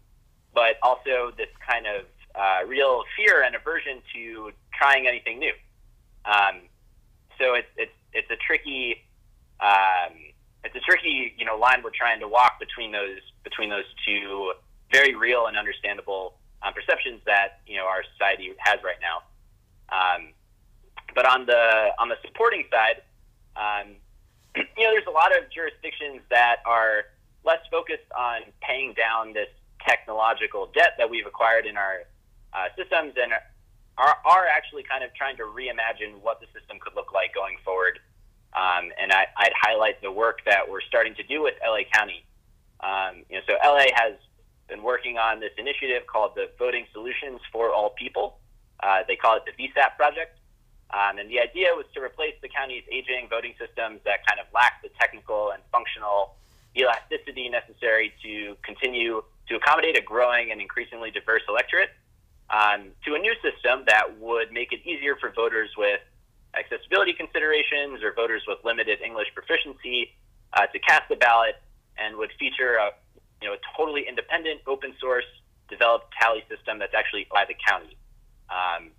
but 0.54 0.76
also 0.82 1.32
this 1.36 1.48
kind 1.66 1.86
of 1.86 2.04
uh, 2.34 2.66
real 2.66 3.02
fear 3.16 3.42
and 3.42 3.54
aversion 3.54 4.02
to 4.14 4.52
trying 4.72 5.06
anything 5.06 5.38
new. 5.38 5.52
Um, 6.24 6.62
so 7.38 7.54
it's 7.54 7.68
it's 7.76 7.92
it's 8.12 8.30
a 8.30 8.36
tricky 8.36 9.02
um, 9.60 10.14
it's 10.64 10.74
a 10.74 10.80
tricky 10.80 11.34
you 11.36 11.44
know 11.44 11.56
line 11.56 11.82
we're 11.82 11.90
trying 11.90 12.20
to 12.20 12.28
walk 12.28 12.58
between 12.60 12.92
those 12.92 13.20
between 13.44 13.70
those 13.70 13.86
two 14.06 14.52
very 14.92 15.14
real 15.14 15.46
and 15.46 15.56
understandable 15.56 16.34
um, 16.62 16.72
perceptions 16.74 17.20
that 17.26 17.60
you 17.66 17.76
know 17.76 17.86
our 17.86 18.02
society 18.12 18.52
has 18.58 18.78
right 18.84 19.00
now. 19.00 19.22
Um, 19.90 20.32
but 21.14 21.26
on 21.26 21.46
the 21.46 21.90
on 21.98 22.08
the 22.08 22.16
supporting 22.24 22.64
side, 22.70 23.02
um, 23.56 23.96
you 24.56 24.84
know, 24.84 24.90
there's 24.92 25.06
a 25.06 25.10
lot 25.10 25.36
of 25.36 25.50
jurisdictions 25.50 26.20
that 26.30 26.56
are 26.66 27.04
less 27.44 27.60
focused 27.70 28.10
on 28.16 28.42
paying 28.60 28.94
down 28.94 29.32
this 29.32 29.48
technological 29.86 30.70
debt 30.74 30.94
that 30.98 31.08
we've 31.08 31.26
acquired 31.26 31.66
in 31.66 31.76
our 31.76 32.04
uh, 32.52 32.66
systems 32.76 33.14
and 33.20 33.32
are, 33.98 34.16
are 34.24 34.46
actually 34.46 34.82
kind 34.82 35.04
of 35.04 35.14
trying 35.14 35.36
to 35.36 35.44
reimagine 35.44 36.20
what 36.20 36.40
the 36.40 36.46
system 36.58 36.78
could 36.80 36.94
look 36.94 37.12
like 37.12 37.34
going 37.34 37.56
forward. 37.64 37.98
Um, 38.54 38.90
and 39.00 39.12
I, 39.12 39.26
would 39.38 39.52
highlight 39.60 40.02
the 40.02 40.10
work 40.10 40.40
that 40.46 40.68
we're 40.68 40.80
starting 40.80 41.14
to 41.16 41.22
do 41.22 41.42
with 41.42 41.54
LA 41.64 41.84
County. 41.92 42.24
Um, 42.80 43.24
you 43.28 43.36
know, 43.36 43.42
so 43.46 43.54
LA 43.62 43.92
has 43.94 44.14
been 44.68 44.82
working 44.82 45.18
on 45.18 45.40
this 45.40 45.52
initiative 45.58 46.06
called 46.06 46.32
the 46.34 46.50
Voting 46.58 46.86
Solutions 46.92 47.40
for 47.52 47.72
All 47.72 47.90
People. 47.90 48.38
Uh, 48.82 49.00
they 49.06 49.16
call 49.16 49.36
it 49.36 49.42
the 49.46 49.52
VSAP 49.52 49.96
project. 49.96 50.38
Um, 50.90 51.18
and 51.18 51.28
the 51.28 51.40
idea 51.40 51.74
was 51.74 51.84
to 51.94 52.00
replace 52.00 52.34
the 52.42 52.48
county's 52.48 52.84
aging 52.90 53.26
voting 53.28 53.54
systems 53.58 54.00
that 54.04 54.24
kind 54.26 54.38
of 54.38 54.46
lack 54.54 54.82
the 54.82 54.90
technical 55.00 55.50
and 55.50 55.62
functional 55.72 56.36
elasticity 56.76 57.48
necessary 57.48 58.12
to 58.22 58.56
continue 58.62 59.22
to 59.48 59.56
accommodate 59.56 59.96
a 59.98 60.02
growing 60.02 60.52
and 60.52 60.60
increasingly 60.60 61.10
diverse 61.10 61.42
electorate 61.48 61.90
um, 62.50 62.92
to 63.04 63.14
a 63.14 63.18
new 63.18 63.34
system 63.42 63.82
that 63.86 64.18
would 64.20 64.52
make 64.52 64.72
it 64.72 64.80
easier 64.84 65.16
for 65.16 65.30
voters 65.30 65.70
with 65.76 66.00
accessibility 66.54 67.12
considerations 67.12 68.02
or 68.02 68.12
voters 68.14 68.42
with 68.46 68.58
limited 68.64 69.00
English 69.00 69.28
proficiency 69.34 70.14
uh, 70.52 70.66
to 70.66 70.78
cast 70.78 71.10
a 71.10 71.16
ballot 71.16 71.56
and 71.98 72.16
would 72.16 72.30
feature 72.38 72.76
a 72.76 72.90
you 73.42 73.48
know 73.48 73.54
a 73.54 73.58
totally 73.76 74.06
independent 74.08 74.60
open 74.66 74.94
source 75.00 75.26
developed 75.68 76.06
tally 76.18 76.44
system 76.48 76.78
that's 76.78 76.94
actually 76.94 77.26
by 77.32 77.44
the 77.44 77.54
county. 77.66 77.96
Um, 78.48 78.90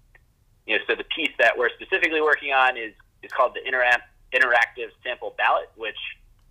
you 0.68 0.78
know, 0.78 0.84
so 0.86 0.96
the 0.96 1.06
piece 1.16 1.32
that 1.40 1.58
we're 1.58 1.70
specifically 1.70 2.22
working 2.22 2.52
on 2.52 2.78
is 2.78 2.94
is 3.24 3.32
called 3.32 3.56
the 3.56 3.62
intera- 3.70 4.04
interactive 4.34 4.92
sample 5.04 5.34
ballot, 5.38 5.72
which 5.76 5.98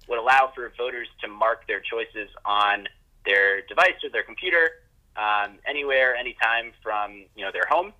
would 0.08 0.18
allow 0.18 0.50
for 0.54 0.72
voters 0.76 1.08
to 1.20 1.28
mark 1.28 1.66
their 1.66 1.80
choices 1.80 2.28
on 2.44 2.88
their 3.24 3.62
device 3.62 4.02
or 4.02 4.10
their 4.10 4.22
computer 4.22 4.82
um, 5.16 5.58
anywhere, 5.68 6.16
anytime 6.16 6.72
from 6.82 7.24
you 7.36 7.44
know 7.44 7.52
their 7.52 7.66
home, 7.68 7.92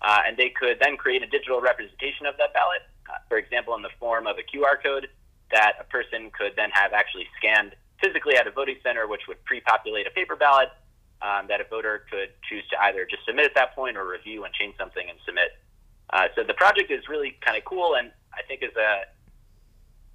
uh, 0.00 0.20
and 0.26 0.36
they 0.36 0.48
could 0.48 0.78
then 0.80 0.96
create 0.96 1.22
a 1.22 1.26
digital 1.26 1.60
representation 1.60 2.26
of 2.26 2.36
that 2.38 2.54
ballot, 2.54 2.82
uh, 3.10 3.18
for 3.28 3.36
example, 3.36 3.74
in 3.74 3.82
the 3.82 3.92
form 3.98 4.26
of 4.26 4.36
a 4.38 4.42
QR 4.42 4.80
code 4.82 5.08
that 5.50 5.74
a 5.80 5.84
person 5.84 6.30
could 6.36 6.52
then 6.56 6.70
have 6.72 6.92
actually 6.92 7.26
scanned 7.36 7.74
physically 8.02 8.36
at 8.36 8.46
a 8.46 8.50
voting 8.50 8.76
center, 8.82 9.06
which 9.06 9.22
would 9.28 9.42
pre-populate 9.44 10.06
a 10.06 10.10
paper 10.10 10.36
ballot 10.36 10.68
um, 11.22 11.46
that 11.48 11.60
a 11.60 11.64
voter 11.64 12.04
could 12.10 12.30
choose 12.48 12.66
to 12.68 12.76
either 12.84 13.06
just 13.08 13.24
submit 13.24 13.46
at 13.46 13.54
that 13.54 13.74
point 13.74 13.96
or 13.96 14.06
review 14.06 14.44
and 14.44 14.52
change 14.54 14.76
something 14.76 15.08
and 15.08 15.18
submit. 15.24 15.56
Uh, 16.10 16.28
so 16.34 16.44
the 16.44 16.54
project 16.54 16.90
is 16.90 17.08
really 17.08 17.36
kind 17.40 17.56
of 17.56 17.64
cool, 17.64 17.94
and 17.94 18.10
I 18.32 18.42
think 18.46 18.62
is 18.62 18.76
a 18.76 19.02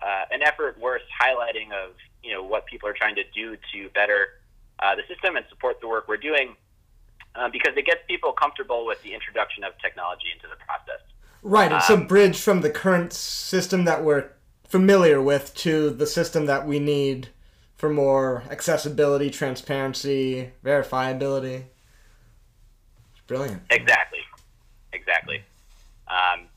uh, 0.02 0.25
an 0.32 0.41
effort 0.41 0.80
worth 0.80 1.02
highlighting 1.21 1.71
of 1.73 1.95
you 2.23 2.34
know 2.34 2.43
what 2.43 2.65
people 2.65 2.88
are 2.88 2.93
trying 2.93 3.15
to 3.15 3.23
do 3.34 3.58
to 3.73 3.89
better 3.93 4.39
uh, 4.80 4.95
the 4.95 5.04
system 5.13 5.36
and 5.36 5.45
support 5.49 5.82
the 5.82 5.88
work 5.88 6.08
we're 6.08 6.17
doing 6.17 6.56
uh, 7.36 7.49
because 7.49 7.73
it 7.75 7.86
gets 7.86 8.02
people 8.08 8.32
comfortable 8.32 8.86
with 8.86 9.02
the 9.04 9.13
introduction 9.13 9.63
of 9.63 9.73
technology 9.82 10.28
into 10.34 10.47
the 10.47 10.56
process. 10.65 11.02
Right, 11.41 11.71
it's 11.71 11.89
um, 11.89 12.02
a 12.02 12.06
bridge 12.06 12.39
from 12.39 12.62
the 12.62 12.69
current 12.69 13.13
system 13.13 13.86
that 13.86 14.04
we're 14.04 14.30
familiar 14.67 15.21
with 15.21 15.56
to 15.56 15.89
the 15.89 16.06
system 16.06 16.45
that 16.45 16.67
we 16.67 16.80
need 16.80 17.30
for 17.75 17.89
more 17.89 18.43
accessibility, 18.49 19.30
transparency, 19.30 20.52
verifiability. 20.63 21.63
It's 23.13 23.21
brilliant. 23.25 23.62
Exactly, 23.69 24.19
exactly. 24.91 25.43
Um, 26.10 26.48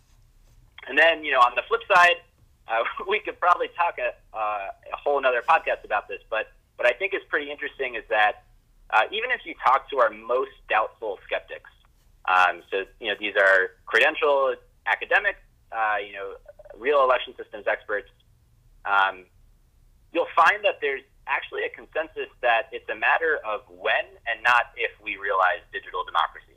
and 0.88 0.98
then, 0.98 1.24
you 1.24 1.32
know, 1.32 1.40
on 1.40 1.54
the 1.54 1.62
flip 1.68 1.82
side, 1.92 2.16
uh, 2.68 2.82
we 3.08 3.20
could 3.20 3.38
probably 3.38 3.68
talk 3.76 3.98
a, 3.98 4.12
uh, 4.36 4.68
a 4.92 4.96
whole 4.96 5.18
another 5.18 5.42
podcast 5.42 5.84
about 5.84 6.08
this, 6.08 6.20
but 6.30 6.52
what 6.76 6.88
I 6.88 6.96
think 6.96 7.14
is 7.14 7.20
pretty 7.28 7.50
interesting 7.50 7.94
is 7.94 8.04
that 8.08 8.44
uh, 8.90 9.04
even 9.10 9.30
if 9.30 9.40
you 9.44 9.54
talk 9.64 9.88
to 9.90 9.98
our 9.98 10.10
most 10.10 10.52
doubtful 10.68 11.18
skeptics, 11.24 11.70
um, 12.26 12.62
so 12.70 12.84
you 13.00 13.08
know 13.08 13.14
these 13.18 13.34
are 13.36 13.78
credentialed 13.88 14.56
academics, 14.86 15.40
uh, 15.72 15.96
you 16.04 16.12
know, 16.12 16.34
real 16.78 17.02
election 17.02 17.34
systems 17.36 17.66
experts, 17.66 18.08
um, 18.84 19.24
you'll 20.12 20.30
find 20.36 20.64
that 20.64 20.78
there's 20.80 21.02
actually 21.26 21.62
a 21.64 21.70
consensus 21.70 22.28
that 22.42 22.68
it's 22.72 22.88
a 22.90 22.94
matter 22.94 23.38
of 23.46 23.62
when 23.70 24.04
and 24.26 24.42
not 24.42 24.74
if 24.76 24.90
we 25.02 25.16
realize 25.16 25.62
digital 25.72 26.04
democracy. 26.04 26.51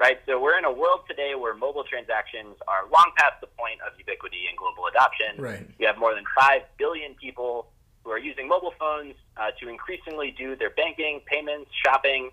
Right? 0.00 0.18
So 0.24 0.40
we're 0.40 0.56
in 0.56 0.64
a 0.64 0.72
world 0.72 1.00
today 1.06 1.34
where 1.36 1.54
mobile 1.54 1.84
transactions 1.84 2.56
are 2.66 2.88
long 2.90 3.12
past 3.18 3.34
the 3.42 3.48
point 3.48 3.80
of 3.86 3.92
ubiquity 3.98 4.48
and 4.48 4.56
global 4.56 4.86
adoption. 4.86 5.36
Right. 5.36 5.68
You 5.78 5.86
have 5.86 5.98
more 5.98 6.14
than 6.14 6.24
5 6.34 6.62
billion 6.78 7.14
people 7.16 7.68
who 8.02 8.10
are 8.10 8.18
using 8.18 8.48
mobile 8.48 8.72
phones 8.80 9.12
uh, 9.36 9.50
to 9.60 9.68
increasingly 9.68 10.30
do 10.30 10.56
their 10.56 10.70
banking, 10.70 11.20
payments, 11.26 11.70
shopping, 11.84 12.30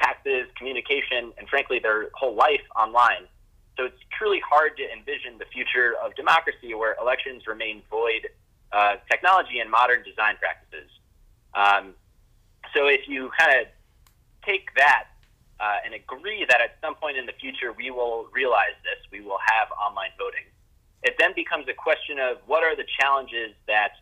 taxes, 0.00 0.46
communication, 0.56 1.32
and 1.36 1.48
frankly, 1.48 1.80
their 1.80 2.10
whole 2.14 2.36
life 2.36 2.62
online. 2.78 3.26
So 3.76 3.86
it's 3.86 3.98
truly 4.16 4.40
hard 4.48 4.76
to 4.76 4.84
envision 4.92 5.38
the 5.38 5.46
future 5.52 5.94
of 6.00 6.14
democracy 6.14 6.72
where 6.74 6.94
elections 7.00 7.48
remain 7.48 7.82
void 7.90 8.28
of 8.72 8.98
technology 9.10 9.58
and 9.58 9.68
modern 9.68 10.04
design 10.04 10.36
practices. 10.38 10.90
Um, 11.54 11.94
so 12.74 12.86
if 12.86 13.08
you 13.08 13.30
kind 13.38 13.60
of 13.60 13.66
take 14.46 14.74
that 14.76 15.08
uh, 15.60 15.84
and 15.84 15.94
agree 15.94 16.44
that 16.48 16.60
at 16.60 16.78
some 16.80 16.94
point 16.94 17.16
in 17.16 17.26
the 17.26 17.32
future 17.40 17.72
we 17.72 17.90
will 17.90 18.26
realize 18.32 18.76
this, 18.84 18.98
we 19.10 19.20
will 19.20 19.38
have 19.44 19.68
online 19.72 20.10
voting, 20.18 20.44
it 21.02 21.14
then 21.18 21.32
becomes 21.34 21.66
a 21.68 21.74
question 21.74 22.18
of 22.18 22.38
what 22.46 22.64
are 22.64 22.76
the 22.76 22.86
challenges 22.98 23.54
that 23.66 23.92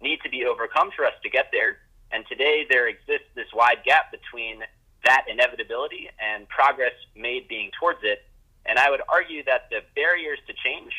need 0.00 0.20
to 0.22 0.30
be 0.30 0.44
overcome 0.44 0.90
for 0.94 1.04
us 1.04 1.14
to 1.22 1.30
get 1.30 1.48
there. 1.52 1.78
And 2.10 2.24
today 2.28 2.66
there 2.68 2.88
exists 2.88 3.28
this 3.34 3.48
wide 3.54 3.84
gap 3.84 4.10
between 4.10 4.62
that 5.04 5.24
inevitability 5.30 6.08
and 6.18 6.48
progress 6.48 6.92
made 7.14 7.48
being 7.48 7.70
towards 7.78 8.00
it. 8.02 8.24
And 8.66 8.78
I 8.78 8.90
would 8.90 9.02
argue 9.08 9.44
that 9.44 9.68
the 9.70 9.80
barriers 9.94 10.38
to 10.46 10.54
change 10.64 10.92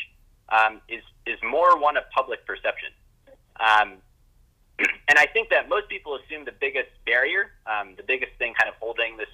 um, 0.50 0.82
is 0.88 1.04
is 1.26 1.38
more 1.44 1.78
one 1.80 1.98
of 1.98 2.04
public 2.10 2.46
perception. 2.46 2.90
Um, 3.60 3.98
and 5.08 5.18
I 5.18 5.26
think 5.28 5.50
that 5.50 5.70
most 5.70 5.90
people 5.90 6.18
assume 6.18 6.46
the 6.46 6.56
biggest 6.60 6.90
barrier, 7.06 7.52
um, 7.68 7.94
the 7.98 8.04
biggest 8.04 8.32
thing 8.40 8.54
kind 8.60 8.70
of 8.70 8.76
holding 8.80 9.18
this 9.18 9.30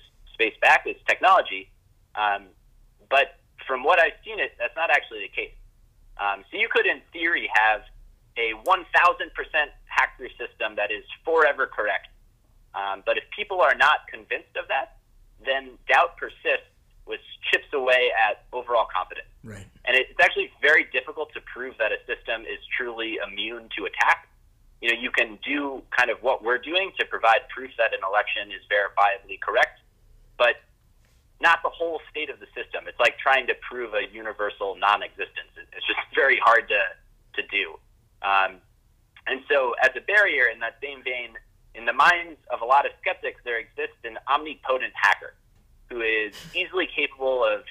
back 0.61 0.85
is 0.85 0.95
technology. 1.07 1.69
Um, 2.15 2.47
but 3.09 3.39
from 3.67 3.83
what 3.83 3.99
I've 3.99 4.17
seen, 4.23 4.39
it 4.39 4.53
that's 4.59 4.75
not 4.75 4.89
actually 4.89 5.21
the 5.21 5.33
case. 5.33 5.55
Um, 6.17 6.43
so 6.51 6.57
you 6.57 6.69
could, 6.71 6.85
in 6.85 7.01
theory, 7.11 7.49
have 7.53 7.81
a 8.37 8.53
1,000% 8.63 8.85
hack-through 9.85 10.29
system 10.37 10.75
that 10.75 10.91
is 10.91 11.03
forever 11.23 11.67
correct. 11.67 12.07
Um, 12.73 13.03
but 13.05 13.17
if 13.17 13.23
people 13.35 13.61
are 13.61 13.75
not 13.75 14.07
convinced 14.11 14.55
of 14.59 14.67
that, 14.67 14.97
then 15.45 15.77
doubt 15.87 16.17
persists, 16.17 16.71
which 17.05 17.23
chips 17.51 17.67
away 17.73 18.11
at 18.15 18.43
overall 18.51 18.87
confidence. 18.91 19.27
Right. 19.43 19.67
And 19.85 19.95
it's 19.95 20.19
actually 20.21 20.51
very 20.61 20.85
difficult 20.91 21.31
to 21.33 21.41
prove 21.41 21.75
that 21.77 21.91
a 21.91 21.99
system 22.07 22.41
is 22.41 22.59
truly 22.75 23.19
immune 23.25 23.69
to 23.77 23.85
attack. 23.85 24.27
you 24.81 24.91
know, 24.91 24.99
you 24.99 25.09
can 25.11 25.39
do 25.43 25.81
kind 25.95 26.09
of 26.11 26.21
what 26.21 26.43
we're 26.43 26.59
doing 26.59 26.91
to 26.99 27.05
provide 27.05 27.47
proof 27.49 27.71
that 27.77 27.93
an 27.93 28.01
election 28.03 28.51
is 28.51 28.61
verifiably 28.69 29.39
correct, 29.39 29.79
but 30.37 30.55
not 31.41 31.59
the 31.63 31.69
whole 31.69 31.99
state 32.09 32.29
of 32.29 32.39
the 32.39 32.47
system. 32.55 32.87
It's 32.87 32.99
like 32.99 33.17
trying 33.17 33.47
to 33.47 33.55
prove 33.67 33.93
a 33.93 34.11
universal 34.13 34.75
non-existence. 34.75 35.51
It's 35.57 35.85
just 35.85 35.99
very 36.15 36.39
hard 36.43 36.67
to 36.69 36.81
to 37.35 37.47
do. 37.51 37.75
Um, 38.21 38.61
and 39.27 39.41
so, 39.49 39.75
as 39.83 39.91
a 39.95 40.01
barrier 40.01 40.47
in 40.47 40.59
that 40.59 40.77
same 40.81 41.03
vein, 41.03 41.35
in 41.73 41.85
the 41.85 41.93
minds 41.93 42.39
of 42.51 42.61
a 42.61 42.65
lot 42.65 42.85
of 42.85 42.93
skeptics, 43.01 43.41
there 43.43 43.59
exists 43.59 43.99
an 44.03 44.17
omnipotent 44.29 44.93
hacker 44.95 45.33
who 45.89 46.01
is 46.01 46.33
easily 46.55 46.87
capable 46.87 47.43
of 47.43 47.61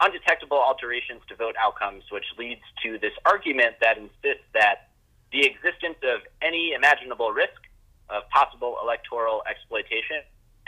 undetectable 0.00 0.58
alterations 0.58 1.22
to 1.28 1.36
vote 1.36 1.54
outcomes, 1.58 2.02
which 2.10 2.24
leads 2.36 2.62
to 2.82 2.98
this 2.98 3.12
argument 3.24 3.76
that 3.80 3.96
insists 3.96 4.44
that 4.52 4.90
the 5.30 5.46
existence 5.46 5.96
of 6.02 6.20
any 6.42 6.72
imaginable 6.72 7.30
risk 7.30 7.62
of 8.10 8.28
possible 8.30 8.76
electoral 8.82 9.42
exploitation 9.48 10.20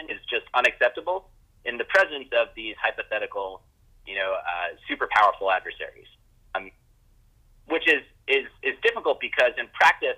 is 0.09 0.21
just 0.31 0.47
unacceptable 0.55 1.29
in 1.65 1.79
the 1.79 1.85
presence 1.85 2.29
of 2.33 2.49
these 2.55 2.77
hypothetical, 2.81 3.63
you 4.07 4.15
know, 4.15 4.35
uh, 4.35 4.77
super 4.89 5.09
powerful 5.11 5.51
adversaries, 5.51 6.09
um, 6.55 6.71
which 7.69 7.89
is, 7.89 8.03
is, 8.29 8.45
is 8.63 8.75
difficult 8.83 9.21
because 9.21 9.53
in 9.59 9.67
practice, 9.73 10.17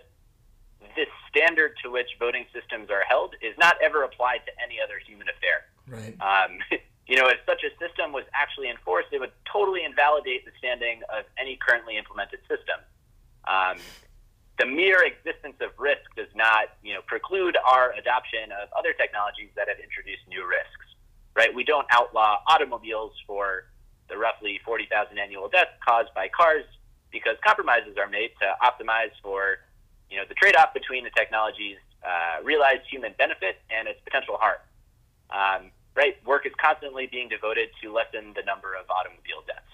this 0.94 1.08
standard 1.28 1.72
to 1.82 1.90
which 1.90 2.08
voting 2.18 2.46
systems 2.52 2.90
are 2.90 3.02
held 3.08 3.34
is 3.40 3.54
not 3.58 3.76
ever 3.82 4.02
applied 4.02 4.40
to 4.46 4.52
any 4.62 4.76
other 4.82 4.98
human 5.06 5.26
affair. 5.28 5.66
Right. 5.86 6.16
Um, 6.20 6.58
you 7.06 7.16
know, 7.16 7.28
if 7.28 7.38
such 7.46 7.62
a 7.62 7.70
system 7.78 8.12
was 8.12 8.24
actually 8.34 8.70
enforced, 8.70 9.08
it 9.12 9.20
would 9.20 9.32
totally 9.50 9.84
invalidate 9.84 10.44
the 10.44 10.52
standing 10.58 11.02
of 11.12 11.24
any 11.38 11.56
currently 11.56 11.96
implemented 11.96 12.40
system. 12.48 12.82
Um, 13.46 13.78
the 14.58 14.66
mere 14.66 15.04
existence 15.04 15.60
of 15.60 15.70
risk 15.78 16.08
does 16.16 16.32
not, 16.34 16.80
you 16.82 16.94
know, 16.94 17.00
preclude 17.06 17.56
our 17.60 17.92
adoption 17.92 18.50
of 18.50 18.72
other 18.72 18.92
technologies 18.92 19.52
that 19.54 19.68
have 19.68 19.78
introduced 19.78 20.24
new 20.28 20.42
risks. 20.48 20.85
Right? 21.36 21.54
We 21.54 21.64
don't 21.64 21.86
outlaw 21.90 22.38
automobiles 22.48 23.12
for 23.26 23.64
the 24.08 24.16
roughly 24.16 24.60
40,000 24.64 25.18
annual 25.18 25.48
deaths 25.48 25.72
caused 25.86 26.14
by 26.14 26.28
cars 26.28 26.64
because 27.12 27.36
compromises 27.44 27.96
are 27.98 28.08
made 28.08 28.30
to 28.40 28.54
optimize 28.62 29.12
for 29.22 29.58
you 30.10 30.16
know, 30.16 30.24
the 30.28 30.34
trade-off 30.34 30.72
between 30.72 31.04
the 31.04 31.10
technology's 31.10 31.78
uh, 32.06 32.42
realized 32.42 32.82
human 32.90 33.12
benefit 33.18 33.58
and 33.70 33.88
its 33.88 34.00
potential 34.04 34.36
harm. 34.38 34.62
Um, 35.30 35.70
right, 35.94 36.14
work 36.24 36.46
is 36.46 36.52
constantly 36.62 37.06
being 37.06 37.28
devoted 37.28 37.70
to 37.82 37.92
lessen 37.92 38.32
the 38.34 38.42
number 38.42 38.74
of 38.74 38.88
automobile 38.90 39.42
deaths. 39.46 39.66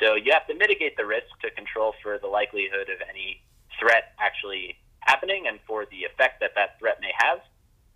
So 0.00 0.14
you 0.14 0.32
have 0.32 0.46
to 0.46 0.54
mitigate 0.54 0.96
the 0.96 1.04
risk 1.04 1.28
to 1.42 1.50
control 1.50 1.94
for 2.02 2.18
the 2.18 2.28
likelihood 2.28 2.88
of 2.88 3.02
any 3.08 3.42
threat 3.78 4.14
actually 4.18 4.78
happening 5.00 5.46
and 5.46 5.58
for 5.66 5.84
the 5.86 6.04
effect 6.04 6.40
that 6.40 6.54
that 6.54 6.78
threat 6.78 6.98
may 7.00 7.12
have. 7.18 7.40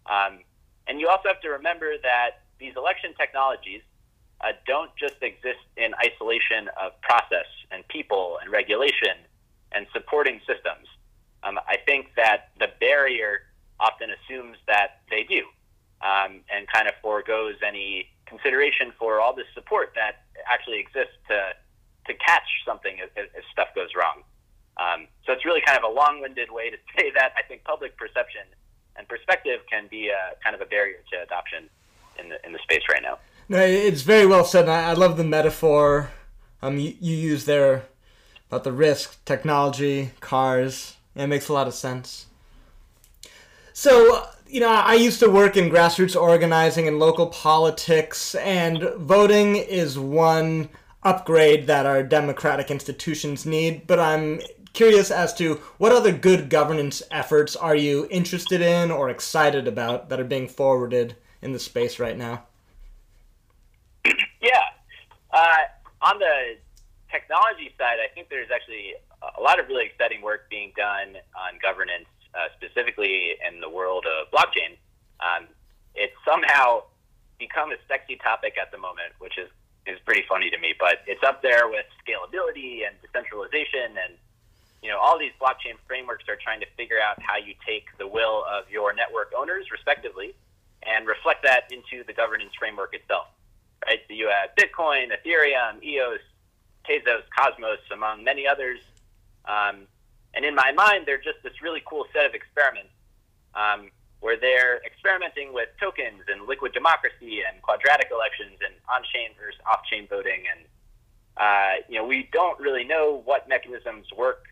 Um, 0.06 0.40
and 0.86 1.00
you 1.00 1.08
also 1.08 1.28
have 1.28 1.40
to 1.42 1.50
remember 1.50 1.94
that 2.02 2.41
these 2.62 2.76
election 2.76 3.12
technologies 3.18 3.82
uh, 4.40 4.52
don't 4.66 4.90
just 4.96 5.18
exist 5.20 5.66
in 5.76 5.92
isolation 5.98 6.70
of 6.80 6.98
process 7.02 7.50
and 7.70 7.86
people 7.88 8.38
and 8.40 8.50
regulation 8.50 9.18
and 9.72 9.86
supporting 9.92 10.38
systems. 10.46 10.86
Um, 11.42 11.58
I 11.66 11.76
think 11.84 12.14
that 12.16 12.50
the 12.58 12.68
barrier 12.78 13.42
often 13.80 14.10
assumes 14.10 14.56
that 14.68 15.02
they 15.10 15.24
do 15.24 15.42
um, 16.00 16.40
and 16.54 16.66
kind 16.72 16.86
of 16.86 16.94
foregoes 17.02 17.54
any 17.66 18.06
consideration 18.26 18.92
for 18.98 19.20
all 19.20 19.34
the 19.34 19.44
support 19.54 19.92
that 19.96 20.22
actually 20.46 20.78
exists 20.78 21.18
to, 21.28 21.50
to 22.06 22.14
catch 22.14 22.46
something 22.64 22.96
if, 22.98 23.10
if 23.16 23.44
stuff 23.50 23.68
goes 23.74 23.90
wrong. 23.98 24.22
Um, 24.78 25.06
so 25.26 25.32
it's 25.32 25.44
really 25.44 25.60
kind 25.66 25.76
of 25.76 25.84
a 25.84 25.92
long-winded 25.92 26.50
way 26.50 26.70
to 26.70 26.76
say 26.96 27.10
that 27.14 27.32
I 27.36 27.42
think 27.42 27.64
public 27.64 27.96
perception 27.96 28.46
and 28.96 29.08
perspective 29.08 29.60
can 29.70 29.88
be 29.90 30.08
a, 30.08 30.36
kind 30.42 30.54
of 30.54 30.60
a 30.60 30.66
barrier 30.66 30.98
to 31.12 31.22
adoption 31.22 31.68
in 32.18 32.28
the 32.28 32.44
in 32.46 32.52
the 32.52 32.58
space 32.60 32.82
right 32.90 33.02
now. 33.02 33.18
No, 33.48 33.58
it's 33.58 34.02
very 34.02 34.26
well 34.26 34.44
said. 34.44 34.68
I, 34.68 34.90
I 34.90 34.92
love 34.92 35.16
the 35.16 35.24
metaphor 35.24 36.10
um, 36.62 36.78
you, 36.78 36.94
you 37.00 37.16
use 37.16 37.44
there 37.44 37.86
about 38.48 38.64
the 38.64 38.72
risk, 38.72 39.22
technology, 39.24 40.12
cars, 40.20 40.96
it 41.16 41.26
makes 41.26 41.48
a 41.48 41.52
lot 41.52 41.66
of 41.66 41.74
sense. 41.74 42.26
So, 43.72 44.26
you 44.46 44.60
know, 44.60 44.68
I 44.68 44.94
used 44.94 45.18
to 45.20 45.30
work 45.30 45.56
in 45.56 45.70
grassroots 45.70 46.20
organizing 46.20 46.86
and 46.86 46.98
local 46.98 47.26
politics, 47.26 48.34
and 48.36 48.82
voting 48.96 49.56
is 49.56 49.98
one 49.98 50.68
upgrade 51.02 51.66
that 51.66 51.86
our 51.86 52.02
democratic 52.02 52.70
institutions 52.70 53.44
need. 53.44 53.86
But 53.86 53.98
I'm 53.98 54.40
curious 54.72 55.10
as 55.10 55.34
to 55.34 55.54
what 55.78 55.92
other 55.92 56.12
good 56.12 56.48
governance 56.48 57.02
efforts 57.10 57.56
are 57.56 57.74
you 57.74 58.06
interested 58.10 58.60
in 58.60 58.90
or 58.90 59.10
excited 59.10 59.66
about 59.66 60.10
that 60.10 60.20
are 60.20 60.24
being 60.24 60.48
forwarded 60.48 61.16
in 61.42 61.52
the 61.52 61.58
space 61.58 61.98
right 61.98 62.16
now? 62.16 62.44
Yeah. 64.40 64.62
Uh, 65.32 65.68
on 66.00 66.18
the 66.18 66.56
technology 67.10 67.74
side, 67.78 67.98
I 68.02 68.12
think 68.14 68.28
there's 68.28 68.50
actually 68.50 68.94
a 69.38 69.40
lot 69.40 69.60
of 69.60 69.68
really 69.68 69.86
exciting 69.86 70.22
work 70.22 70.48
being 70.50 70.72
done 70.76 71.16
on 71.36 71.58
governance, 71.60 72.08
uh, 72.34 72.48
specifically 72.56 73.36
in 73.46 73.60
the 73.60 73.68
world 73.68 74.06
of 74.06 74.30
blockchain. 74.30 74.78
Um, 75.20 75.46
it's 75.94 76.14
somehow 76.26 76.82
become 77.38 77.70
a 77.70 77.76
sexy 77.86 78.16
topic 78.16 78.54
at 78.60 78.72
the 78.72 78.78
moment, 78.78 79.12
which 79.18 79.38
is 79.38 79.48
is 79.86 79.98
pretty 80.06 80.22
funny 80.28 80.48
to 80.48 80.58
me. 80.58 80.74
But 80.78 81.02
it's 81.06 81.22
up 81.22 81.42
there 81.42 81.68
with 81.68 81.86
scalability 82.02 82.86
and 82.86 82.94
decentralization, 83.02 83.98
and 83.98 84.14
you 84.82 84.90
know 84.90 84.98
all 84.98 85.18
these 85.18 85.32
blockchain 85.40 85.78
frameworks 85.86 86.24
are 86.28 86.38
trying 86.42 86.60
to 86.60 86.66
figure 86.76 87.00
out 87.00 87.20
how 87.22 87.36
you 87.36 87.54
take 87.66 87.86
the 87.98 88.06
will 88.06 88.44
of 88.50 88.70
your 88.70 88.92
network 88.92 89.32
owners, 89.36 89.70
respectively, 89.70 90.34
and 90.86 91.06
reflect 91.06 91.42
that 91.44 91.70
into 91.72 92.04
the 92.04 92.12
governance 92.12 92.52
framework 92.58 92.94
itself. 92.94 93.26
Right? 93.86 94.00
So 94.08 94.14
you 94.14 94.28
have 94.28 94.50
Bitcoin, 94.56 95.08
Ethereum, 95.10 95.82
EOS, 95.82 96.20
Tezos, 96.88 97.22
Cosmos, 97.36 97.78
among 97.92 98.24
many 98.24 98.46
others 98.46 98.80
um, 99.44 99.86
and 100.34 100.44
in 100.44 100.54
my 100.54 100.72
mind, 100.72 101.04
they're 101.06 101.20
just 101.20 101.42
this 101.42 101.60
really 101.62 101.82
cool 101.84 102.06
set 102.12 102.24
of 102.24 102.34
experiments 102.34 102.92
um, 103.54 103.90
where 104.20 104.38
they're 104.38 104.80
experimenting 104.86 105.52
with 105.52 105.68
tokens 105.80 106.22
and 106.28 106.46
liquid 106.46 106.72
democracy 106.72 107.42
and 107.42 107.60
quadratic 107.60 108.08
elections 108.10 108.58
and 108.64 108.74
on-chain 108.88 109.30
versus 109.38 109.60
off-chain 109.66 110.06
voting. 110.08 110.44
And 110.48 110.60
uh, 111.36 111.82
you 111.88 111.98
know, 111.98 112.06
we 112.06 112.28
don't 112.32 112.58
really 112.60 112.84
know 112.84 113.22
what 113.24 113.48
mechanisms 113.48 114.06
work 114.16 114.44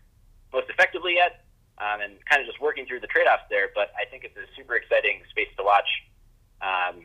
most 0.51 0.69
effectively 0.69 1.15
yet, 1.15 1.45
um, 1.77 2.01
and 2.01 2.13
kind 2.25 2.41
of 2.41 2.47
just 2.47 2.59
working 2.59 2.85
through 2.85 2.99
the 2.99 3.07
trade-offs 3.07 3.43
there. 3.49 3.69
But 3.73 3.93
I 3.95 4.09
think 4.09 4.23
it's 4.23 4.35
a 4.35 4.45
super 4.57 4.75
exciting 4.75 5.21
space 5.29 5.49
to 5.57 5.63
watch. 5.63 5.87
Um, 6.61 7.03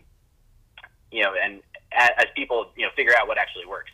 you 1.11 1.23
know, 1.23 1.33
and 1.43 1.63
as 1.93 2.27
people 2.35 2.71
you 2.77 2.85
know 2.85 2.91
figure 2.97 3.15
out 3.17 3.29
what 3.29 3.39
actually 3.39 3.67
works. 3.67 3.91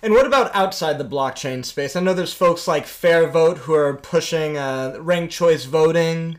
And 0.00 0.12
what 0.12 0.26
about 0.26 0.54
outside 0.54 0.98
the 0.98 1.04
blockchain 1.04 1.64
space? 1.64 1.96
I 1.96 2.00
know 2.00 2.14
there's 2.14 2.32
folks 2.32 2.68
like 2.68 2.84
FairVote 2.84 3.58
who 3.58 3.74
are 3.74 3.96
pushing 3.96 4.56
uh, 4.56 4.96
ranked 5.00 5.32
choice 5.32 5.64
voting 5.64 6.38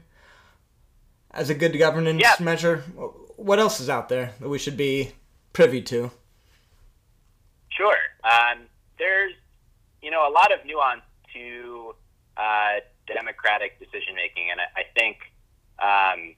as 1.32 1.50
a 1.50 1.54
good 1.54 1.78
governance 1.78 2.22
yeah. 2.22 2.36
measure. 2.40 2.78
What 3.36 3.60
else 3.60 3.82
is 3.82 3.90
out 3.90 4.08
there 4.08 4.34
that 4.40 4.48
we 4.48 4.60
should 4.60 4.78
be 4.78 5.12
privy 5.52 5.82
to? 5.84 6.12
Sure. 7.70 7.98
Um, 8.24 8.60
there's, 8.98 9.34
you 10.02 10.12
know, 10.12 10.28
a 10.28 10.32
lot 10.32 10.54
of 10.54 10.66
nuance 10.66 11.02
to 11.34 11.96
uh, 12.38 12.80
democratic 13.08 13.78
decision 13.80 14.16
making, 14.16 14.52
and 14.52 14.60
I, 14.62 14.82
I 14.82 14.84
think, 14.98 15.18
um, 15.82 16.36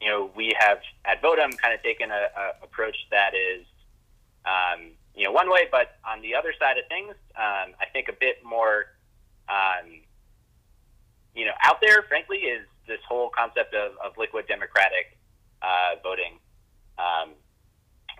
you 0.00 0.08
know, 0.08 0.30
we 0.34 0.54
have 0.58 0.78
at 1.04 1.22
Votem 1.22 1.56
kind 1.58 1.74
of 1.74 1.82
taken 1.82 2.10
a, 2.10 2.14
a 2.14 2.64
approach 2.64 2.96
that 3.10 3.32
is 3.34 3.66
um, 4.46 4.92
you 5.14 5.24
know, 5.24 5.32
one 5.32 5.50
way. 5.50 5.66
But 5.70 5.98
on 6.06 6.22
the 6.22 6.34
other 6.34 6.52
side 6.58 6.78
of 6.78 6.86
things, 6.88 7.14
um, 7.36 7.74
I 7.80 7.86
think 7.92 8.08
a 8.08 8.16
bit 8.18 8.44
more, 8.44 8.86
um, 9.48 10.00
you 11.34 11.44
know, 11.44 11.52
out 11.64 11.80
there, 11.80 12.02
frankly, 12.08 12.38
is 12.38 12.66
this 12.86 13.00
whole 13.08 13.30
concept 13.36 13.74
of, 13.74 13.92
of 14.04 14.16
liquid 14.16 14.46
democratic 14.46 15.18
uh, 15.62 15.98
voting, 16.02 16.38
um, 16.98 17.30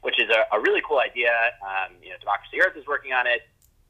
which 0.03 0.19
is 0.19 0.29
a, 0.31 0.57
a, 0.57 0.61
really 0.61 0.83
cool 0.87 0.99
idea. 0.99 1.31
Um, 1.63 1.95
you 2.03 2.11
know, 2.11 2.17
Democracy 2.19 2.61
Earth 2.61 2.77
is 2.77 2.87
working 2.87 3.13
on 3.13 3.27
it. 3.27 3.43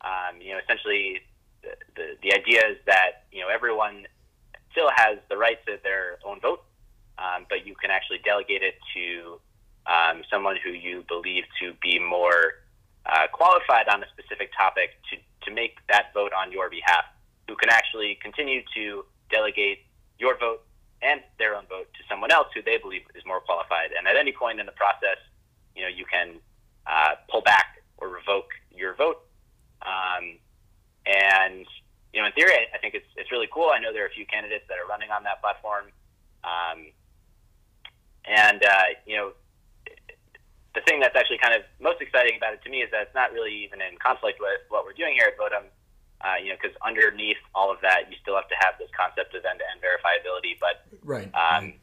Um, 0.03 0.40
you 0.40 0.53
know, 0.53 0.59
essentially, 0.62 1.22
the, 1.62 1.70
the, 1.96 2.07
the 2.22 2.35
idea 2.35 2.61
is 2.68 2.77
that 2.87 3.25
you 3.33 3.40
know 3.40 3.49
everyone 3.49 4.07
still 4.70 4.90
has 4.94 5.18
the 5.31 5.37
right 5.37 5.59
to 5.66 5.79
their 5.83 6.18
own 6.25 6.38
vote, 6.40 6.62
um, 7.18 7.46
but 7.48 7.66
you 7.66 7.74
can 7.74 7.90
actually 7.90 8.18
delegate 8.24 8.62
it 8.62 8.74
to 8.94 9.40
um, 9.87 10.22
someone 10.31 10.57
who 10.62 10.70
you 10.70 11.05
believe 11.09 11.44
to 11.61 11.72
be 11.83 11.98
more 11.98 12.64
uh, 13.07 13.26
qualified 13.33 13.88
on 13.88 14.02
a 14.02 14.07
specific 14.09 14.50
topic 14.57 14.90
to, 15.11 15.16
to 15.46 15.55
make 15.55 15.79
that 15.88 16.12
vote 16.12 16.33
on 16.33 16.50
your 16.50 16.68
behalf, 16.68 17.05
who 17.48 17.57
can 17.57 17.70
actually 17.70 18.18
continue 18.20 18.62
to 18.74 19.05
delegate 19.31 19.79
your 20.18 20.37
vote 20.38 20.62
and 21.02 21.20
their 21.38 21.55
own 21.55 21.64
vote 21.68 21.88
to 21.94 22.02
someone 22.09 22.33
else 22.33 22.48
who 22.55 22.62
they 22.62 22.79
believe 22.79 23.02
is 23.14 23.22
more 23.26 23.40
qualified. 23.40 23.90
And 23.96 24.09
at 24.09 24.16
any 24.16 24.33
point 24.33 24.59
in 24.61 24.66
the 24.66 24.72
process, 24.72 25.18
you 25.74 25.83
know, 25.83 25.88
you 25.88 26.05
can 26.11 26.40
uh, 26.87 27.14
pull 27.31 27.42
back 27.42 27.83
or 27.98 28.09
revoke 28.09 28.48
your 28.74 28.94
vote. 28.94 29.22
Um, 29.83 30.38
and 31.07 31.66
you 32.12 32.20
know, 32.20 32.26
in 32.26 32.33
theory, 32.33 32.55
I 32.74 32.79
think 32.79 32.94
it's 32.94 33.07
it's 33.16 33.31
really 33.31 33.48
cool. 33.52 33.70
I 33.70 33.79
know 33.79 33.92
there 33.92 34.05
are 34.05 34.09
a 34.09 34.16
few 34.16 34.26
candidates 34.26 34.64
that 34.68 34.79
are 34.79 34.88
running 34.88 35.11
on 35.11 35.22
that 35.24 35.40
platform, 35.40 35.92
um, 36.44 36.88
and 38.26 38.62
uh, 38.62 38.86
you 39.06 39.16
know, 39.16 39.32
the 40.74 40.82
thing 40.84 41.00
that's 41.00 41.16
actually 41.16 41.38
kind 41.38 41.54
of 41.54 41.62
most 41.80 42.02
exciting 42.02 42.36
about 42.36 42.52
it 42.52 42.62
to 42.62 42.70
me 42.70 42.82
is 42.82 42.90
that 42.90 43.08
it's 43.08 43.14
not 43.14 43.32
really 43.32 43.64
even 43.64 43.80
in 43.80 43.96
conflict 43.96 44.38
with 44.40 44.60
what 44.68 44.84
we're 44.84 44.98
doing 44.98 45.14
here 45.14 45.32
at 45.32 45.38
Votem. 45.38 45.70
Uh, 46.16 46.40
you 46.40 46.48
know, 46.48 46.56
because 46.56 46.74
underneath 46.80 47.36
all 47.54 47.70
of 47.70 47.76
that, 47.84 48.08
you 48.08 48.16
still 48.24 48.34
have 48.34 48.48
to 48.48 48.56
have 48.64 48.72
this 48.80 48.88
concept 48.96 49.36
of 49.36 49.44
end-to-end 49.44 49.84
verifiability. 49.84 50.56
But 50.56 50.80
right, 51.04 51.28
um, 51.36 51.76
right. 51.76 51.80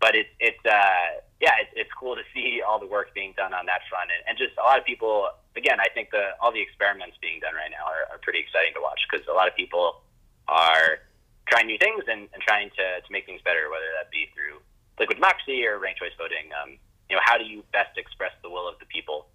but 0.00 0.12
it's 0.14 0.28
it's 0.38 0.60
uh, 0.68 1.24
yeah, 1.40 1.56
it's, 1.64 1.72
it's 1.74 1.92
cool 1.96 2.14
to 2.14 2.22
see 2.36 2.60
all 2.60 2.78
the 2.78 2.86
work 2.86 3.14
being 3.14 3.32
done 3.40 3.56
on 3.56 3.64
that 3.66 3.88
front, 3.88 4.12
and, 4.12 4.20
and 4.28 4.34
just 4.36 4.52
a 4.60 4.64
lot 4.64 4.78
of 4.78 4.84
people. 4.84 5.32
Again, 5.56 5.80
I 5.80 5.88
think 5.90 6.12
the 6.12 6.36
all 6.44 6.52
the 6.52 6.60
experiments 6.60 7.16
being 7.24 7.40
done 7.40 7.56
right 7.56 7.72
now 7.72 7.88
are, 7.88 8.04
are 8.14 8.20
pretty 8.20 8.38
exciting 8.38 8.76
to 8.76 8.84
watch 8.84 9.00
because 9.08 9.26
a 9.26 9.34
lot 9.34 9.48
of 9.48 9.56
people 9.56 10.04
are 10.46 11.00
trying 11.48 11.66
new 11.66 11.80
things 11.80 12.04
and, 12.06 12.28
and 12.36 12.40
trying 12.44 12.68
to, 12.76 13.00
to 13.00 13.08
make 13.10 13.24
things 13.24 13.40
better, 13.42 13.72
whether 13.72 13.88
that 13.96 14.12
be 14.12 14.28
through 14.36 14.60
liquid 15.00 15.16
democracy 15.16 15.66
or 15.66 15.78
ranked 15.78 16.00
choice 16.00 16.12
voting. 16.18 16.50
Um, 16.62 16.78
you 17.08 17.16
know, 17.16 17.22
how 17.24 17.38
do 17.38 17.44
you 17.44 17.64
best 17.72 17.96
express 17.96 18.32
the 18.42 18.50
will 18.50 18.68
of 18.68 18.78
the 18.78 18.86
people 18.86 19.26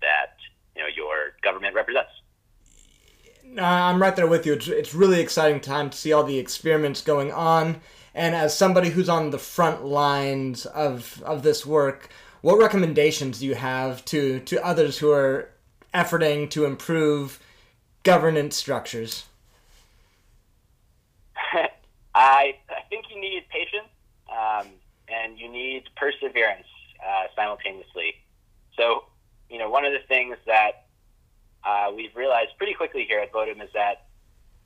that 0.00 0.36
you 0.76 0.82
know 0.82 0.88
your 0.88 1.34
government 1.42 1.74
represents? 1.74 2.10
I'm 3.56 4.00
right 4.00 4.14
there 4.14 4.26
with 4.26 4.44
you. 4.44 4.52
It's, 4.54 4.68
it's 4.68 4.94
really 4.94 5.20
exciting 5.20 5.60
time 5.60 5.90
to 5.90 5.96
see 5.96 6.12
all 6.12 6.24
the 6.24 6.38
experiments 6.38 7.00
going 7.00 7.32
on. 7.32 7.80
And 8.14 8.34
as 8.34 8.56
somebody 8.56 8.90
who's 8.90 9.08
on 9.08 9.30
the 9.30 9.38
front 9.38 9.84
lines 9.84 10.66
of 10.66 11.22
of 11.24 11.42
this 11.42 11.64
work, 11.64 12.08
what 12.40 12.58
recommendations 12.58 13.40
do 13.40 13.46
you 13.46 13.54
have 13.54 14.04
to 14.06 14.40
to 14.40 14.64
others 14.64 14.98
who 14.98 15.10
are 15.10 15.50
efforting 15.94 16.50
to 16.50 16.64
improve 16.64 17.40
governance 18.02 18.56
structures? 18.56 19.26
I 22.14 22.56
I 22.68 22.82
think 22.88 23.06
you 23.10 23.20
need 23.20 23.44
patience 23.48 23.88
um, 24.28 24.66
and 25.12 25.38
you 25.38 25.50
need 25.50 25.84
perseverance 25.96 26.66
uh, 27.04 27.24
simultaneously. 27.34 28.14
So, 28.76 29.04
you 29.50 29.58
know, 29.58 29.70
one 29.70 29.84
of 29.84 29.92
the 29.92 30.06
things 30.06 30.36
that 30.46 30.86
uh, 31.64 31.90
we've 31.94 32.14
realized 32.14 32.50
pretty 32.56 32.74
quickly 32.74 33.04
here 33.04 33.20
at 33.20 33.32
Votem 33.32 33.62
is 33.62 33.70
that, 33.74 34.06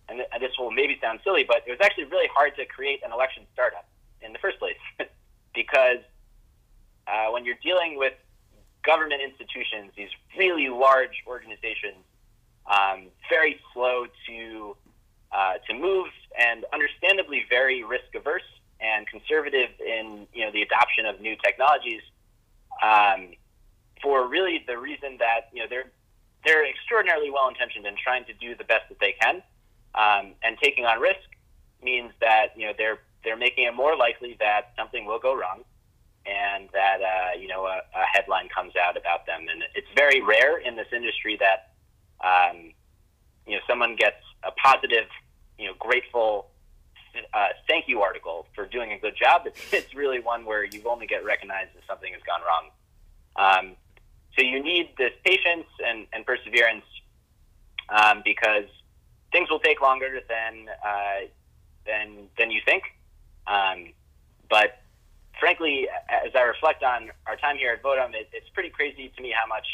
and, 0.08 0.18
th- 0.18 0.28
and 0.32 0.42
this 0.42 0.52
will 0.58 0.70
maybe 0.70 0.98
sound 1.00 1.20
silly, 1.24 1.44
but 1.44 1.62
it 1.66 1.70
was 1.70 1.80
actually 1.80 2.04
really 2.04 2.28
hard 2.34 2.54
to 2.56 2.66
create 2.66 3.00
an 3.04 3.12
election 3.12 3.44
startup 3.52 3.86
in 4.20 4.32
the 4.32 4.38
first 4.38 4.58
place 4.58 4.76
because 5.54 5.98
uh, 7.06 7.30
when 7.30 7.44
you're 7.44 7.58
dealing 7.62 7.96
with 7.98 8.14
government 8.84 9.22
institutions, 9.22 9.92
these 9.96 10.10
really 10.36 10.68
large 10.68 11.22
organizations, 11.26 12.04
um, 12.66 13.06
very 13.28 13.58
slow 13.72 14.06
to 14.26 14.76
uh, 15.32 15.54
to 15.66 15.74
move 15.74 16.08
and 16.38 16.64
understandably 16.72 17.44
very 17.48 17.82
risk 17.82 18.14
averse 18.14 18.42
and 18.80 19.06
conservative 19.06 19.70
in 19.80 20.26
you 20.32 20.44
know 20.44 20.52
the 20.52 20.62
adoption 21.02 21.06
of 21.06 21.20
new 21.20 21.36
technologies 21.42 22.02
um, 22.82 23.30
for 24.02 24.28
really 24.28 24.64
the 24.66 24.76
reason 24.76 25.18
that 25.18 25.48
you 25.52 25.62
know 25.62 25.66
they're 25.68 25.90
they're 26.44 26.68
extraordinarily 26.68 27.30
well 27.30 27.48
intentioned 27.48 27.86
and 27.86 27.96
trying 27.96 28.24
to 28.24 28.32
do 28.34 28.56
the 28.56 28.64
best 28.64 28.88
that 28.88 28.98
they 29.00 29.14
can, 29.20 29.36
um, 29.94 30.34
and 30.42 30.56
taking 30.62 30.84
on 30.84 31.00
risk 31.00 31.28
means 31.82 32.12
that 32.20 32.48
you 32.56 32.66
know 32.66 32.72
they're 32.76 32.98
they're 33.24 33.36
making 33.36 33.64
it 33.64 33.74
more 33.74 33.96
likely 33.96 34.36
that 34.40 34.72
something 34.76 35.06
will 35.06 35.20
go 35.20 35.36
wrong, 35.36 35.62
and 36.26 36.68
that 36.72 37.00
uh, 37.00 37.38
you 37.38 37.48
know 37.48 37.66
a, 37.66 37.78
a 37.94 38.04
headline 38.12 38.48
comes 38.48 38.72
out 38.76 38.96
about 38.96 39.26
them. 39.26 39.46
And 39.50 39.62
it's 39.74 39.88
very 39.94 40.20
rare 40.20 40.58
in 40.58 40.76
this 40.76 40.88
industry 40.92 41.38
that 41.38 41.70
um, 42.24 42.72
you 43.46 43.54
know 43.54 43.60
someone 43.68 43.94
gets 43.96 44.22
a 44.42 44.50
positive, 44.52 45.06
you 45.58 45.66
know, 45.66 45.74
grateful 45.78 46.48
uh, 47.34 47.48
thank 47.68 47.88
you 47.88 48.02
article 48.02 48.46
for 48.54 48.66
doing 48.66 48.92
a 48.92 48.98
good 48.98 49.14
job. 49.16 49.42
It's, 49.46 49.72
it's 49.72 49.94
really 49.94 50.20
one 50.20 50.44
where 50.44 50.64
you 50.64 50.82
only 50.86 51.06
get 51.06 51.24
recognized 51.24 51.70
if 51.76 51.84
something 51.86 52.12
has 52.12 52.22
gone 52.22 52.40
wrong. 52.46 52.70
Um, 53.36 53.76
so 54.36 54.44
you 54.44 54.62
need 54.62 54.90
this 54.96 55.12
patience 55.32 55.66
and, 55.86 56.06
and 56.12 56.26
perseverance 56.26 56.84
um, 57.88 58.22
because 58.24 58.68
things 59.32 59.50
will 59.50 59.60
take 59.60 59.80
longer 59.80 60.20
than 60.28 60.68
uh, 60.84 61.26
than 61.86 62.28
than 62.38 62.50
you 62.50 62.60
think. 62.64 62.82
Um, 63.46 63.92
but 64.48 64.82
frankly, 65.40 65.88
as 66.08 66.32
I 66.34 66.42
reflect 66.42 66.82
on 66.82 67.10
our 67.26 67.36
time 67.36 67.56
here 67.56 67.72
at 67.72 67.82
Votem, 67.82 68.14
it, 68.14 68.28
it's 68.32 68.48
pretty 68.50 68.70
crazy 68.70 69.12
to 69.16 69.22
me 69.22 69.34
how 69.36 69.46
much 69.48 69.66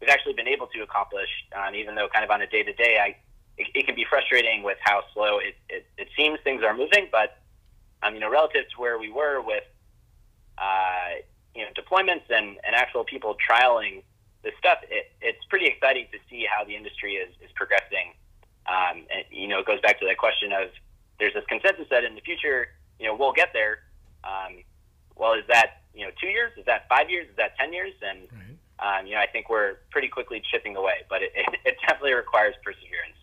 we've 0.00 0.10
actually 0.10 0.34
been 0.34 0.48
able 0.48 0.66
to 0.68 0.82
accomplish. 0.82 1.28
Um, 1.54 1.74
even 1.74 1.94
though, 1.94 2.08
kind 2.08 2.24
of 2.24 2.30
on 2.30 2.40
a 2.42 2.46
day 2.46 2.62
to 2.62 2.72
day, 2.72 2.98
I 2.98 3.16
it, 3.58 3.66
it, 3.74 3.86
can 3.86 3.94
be 3.94 4.06
frustrating 4.08 4.62
with 4.62 4.78
how 4.80 5.02
slow 5.12 5.38
it, 5.38 5.56
it, 5.68 5.86
it 5.98 6.08
seems 6.16 6.38
things 6.44 6.62
are 6.62 6.74
moving. 6.74 7.08
But 7.10 7.38
um, 8.02 8.14
you 8.14 8.20
know, 8.20 8.30
relative 8.30 8.64
to 8.74 8.80
where 8.80 8.98
we 8.98 9.10
were 9.10 9.42
with 9.42 9.64
uh, 10.56 11.20
you 11.54 11.64
know 11.64 11.70
deployments 11.76 12.30
and, 12.30 12.56
and 12.64 12.74
actual 12.74 13.04
people 13.04 13.36
trialing 13.36 14.02
this 14.42 14.54
stuff, 14.58 14.78
it, 14.88 15.12
it's 15.20 15.44
pretty 15.48 15.66
exciting 15.66 16.06
to 16.12 16.18
see 16.28 16.46
how 16.48 16.64
the 16.64 16.74
industry 16.74 17.14
is, 17.14 17.30
is 17.44 17.50
progressing. 17.54 18.14
Um, 18.66 19.04
and, 19.12 19.24
you 19.30 19.48
know, 19.48 19.60
it 19.60 19.66
goes 19.66 19.80
back 19.80 19.98
to 20.00 20.06
that 20.06 20.18
question 20.18 20.52
of 20.52 20.68
there's 21.18 21.34
this 21.34 21.44
consensus 21.48 21.86
that 21.90 22.04
in 22.04 22.14
the 22.14 22.20
future, 22.20 22.68
you 22.98 23.06
know, 23.06 23.14
we'll 23.14 23.32
get 23.32 23.52
there. 23.52 23.80
Um, 24.24 24.64
well, 25.16 25.34
is 25.34 25.44
that 25.48 25.82
you 25.94 26.04
know 26.04 26.10
two 26.20 26.28
years? 26.28 26.52
Is 26.56 26.64
that 26.64 26.88
five 26.88 27.10
years? 27.10 27.28
Is 27.28 27.36
that 27.36 27.56
ten 27.58 27.72
years? 27.72 27.92
And 28.02 28.20
right. 28.32 28.98
um, 29.00 29.06
you 29.06 29.14
know, 29.14 29.20
I 29.20 29.26
think 29.26 29.48
we're 29.48 29.76
pretty 29.90 30.08
quickly 30.08 30.42
chipping 30.50 30.76
away, 30.76 31.04
but 31.08 31.22
it, 31.22 31.32
it, 31.36 31.60
it, 31.64 31.76
definitely 31.86 32.14
requires 32.14 32.54
perseverance. 32.64 33.16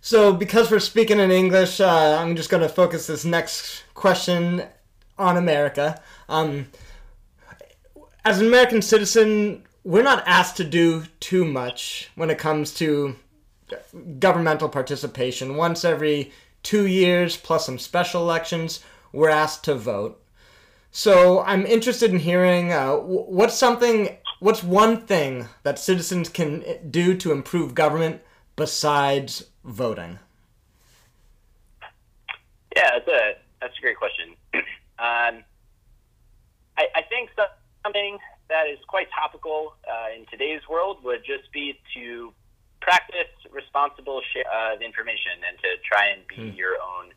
So, 0.00 0.34
because 0.34 0.70
we're 0.70 0.80
speaking 0.80 1.18
in 1.18 1.30
English, 1.30 1.80
uh, 1.80 2.18
I'm 2.20 2.36
just 2.36 2.50
going 2.50 2.62
to 2.62 2.68
focus 2.68 3.06
this 3.06 3.24
next 3.24 3.84
question 3.94 4.64
on 5.18 5.38
America. 5.38 6.02
Um, 6.28 6.66
as 8.24 8.40
an 8.40 8.46
American 8.46 8.80
citizen, 8.80 9.64
we're 9.84 10.02
not 10.02 10.26
asked 10.26 10.56
to 10.56 10.64
do 10.64 11.04
too 11.20 11.44
much 11.44 12.10
when 12.14 12.30
it 12.30 12.38
comes 12.38 12.72
to 12.74 13.16
governmental 14.18 14.68
participation. 14.68 15.56
Once 15.56 15.84
every 15.84 16.32
two 16.62 16.86
years, 16.86 17.36
plus 17.36 17.66
some 17.66 17.78
special 17.78 18.22
elections, 18.22 18.80
we're 19.12 19.28
asked 19.28 19.64
to 19.64 19.74
vote. 19.74 20.20
So 20.90 21.40
I'm 21.40 21.66
interested 21.66 22.12
in 22.12 22.20
hearing 22.20 22.72
uh, 22.72 22.94
what's 22.94 23.56
something, 23.56 24.16
what's 24.40 24.62
one 24.62 25.02
thing 25.02 25.48
that 25.62 25.78
citizens 25.78 26.28
can 26.28 26.64
do 26.90 27.16
to 27.16 27.32
improve 27.32 27.74
government 27.74 28.22
besides 28.56 29.44
voting. 29.64 30.18
Yeah, 32.74 32.90
that's 32.92 33.08
a 33.08 33.34
that's 33.60 33.78
a 33.78 33.80
great 33.80 33.96
question. 33.96 34.34
um, 34.54 35.44
I, 36.76 36.86
I 36.94 37.02
think 37.08 37.30
so 37.36 37.44
something 37.84 38.18
that 38.48 38.66
is 38.66 38.78
quite 38.88 39.08
topical 39.12 39.74
uh, 39.88 40.08
in 40.16 40.26
today's 40.26 40.62
world 40.68 40.98
would 41.04 41.20
just 41.24 41.52
be 41.52 41.78
to 41.94 42.32
practice 42.80 43.32
responsible 43.52 44.20
share 44.32 44.44
of 44.52 44.82
information 44.82 45.44
and 45.48 45.58
to 45.58 45.68
try 45.84 46.08
and 46.08 46.26
be 46.28 46.52
mm. 46.52 46.56
your 46.56 46.74
own 46.80 47.12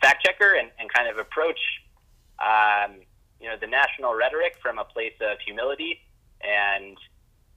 fact 0.00 0.24
checker 0.24 0.54
and, 0.54 0.70
and 0.78 0.92
kind 0.92 1.08
of 1.08 1.18
approach 1.18 1.58
um, 2.38 2.96
you 3.40 3.48
know 3.48 3.56
the 3.60 3.66
national 3.66 4.14
rhetoric 4.14 4.56
from 4.60 4.78
a 4.78 4.84
place 4.84 5.14
of 5.20 5.38
humility 5.44 6.00
and 6.42 6.96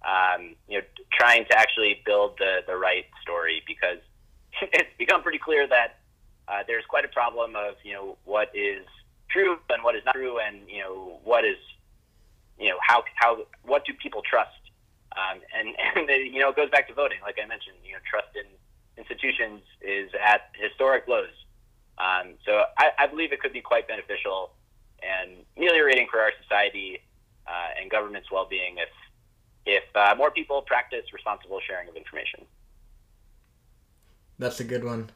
um, 0.04 0.56
you 0.68 0.80
know 0.80 0.86
trying 1.12 1.46
to 1.46 1.58
actually 1.58 2.02
build 2.06 2.38
the, 2.40 2.60
the 2.68 2.76
right 2.76 3.06
story 3.22 3.62
because 3.68 4.00
it's 4.62 4.92
become 4.98 5.22
pretty 5.22 5.40
clear 5.40 5.68
that 5.68 6.00
uh, 6.48 6.64
there's 6.68 6.86
quite 6.88 7.06
a 7.06 7.10
problem 7.10 7.56
of 7.56 7.76
you 7.84 7.94
know 7.94 8.18
what 8.24 8.50
is 8.54 8.86
true 9.30 9.58
and 9.70 9.84
what 9.84 9.96
is 9.96 10.02
not 10.06 10.16
true 10.16 10.40
and 10.40 10.70
you 10.70 10.82
know 10.82 11.20
what 11.24 11.44
is 11.44 11.58
you 12.60 12.70
know, 12.70 12.78
how 12.82 13.04
how 13.16 13.38
what 13.64 13.86
do 13.86 13.94
people 13.94 14.22
trust? 14.22 14.52
Um, 15.16 15.42
and 15.58 15.70
and 16.10 16.34
you 16.34 16.40
know, 16.40 16.50
it 16.50 16.56
goes 16.56 16.70
back 16.70 16.88
to 16.88 16.94
voting. 16.94 17.20
Like 17.24 17.38
I 17.44 17.48
mentioned, 17.48 17.78
you 17.84 17.94
know, 17.94 18.00
trust 18.10 18.30
in 18.36 18.46
institutions 18.98 19.62
is 19.82 20.10
at 20.22 20.52
historic 20.56 21.08
lows. 21.08 21.34
Um, 21.98 22.36
so 22.46 22.64
I, 22.78 22.92
I 22.98 23.08
believe 23.08 23.34
it 23.34 23.42
could 23.42 23.54
be 23.54 23.62
quite 23.62 23.88
beneficial 23.88 24.52
and 25.02 25.46
ameliorating 25.58 26.08
for 26.12 26.20
our 26.20 26.32
society 26.42 27.00
uh, 27.48 27.80
and 27.80 27.90
government's 27.90 28.32
well-being 28.32 28.78
if 28.78 28.90
if 29.66 29.84
uh, 29.96 30.16
more 30.16 30.32
people 30.32 30.62
practice 30.62 31.04
responsible 31.14 31.60
sharing 31.66 31.88
of 31.90 31.96
information. 31.96 32.46
That's 34.38 34.60
a 34.60 34.64
good 34.64 34.84
one. 34.84 35.10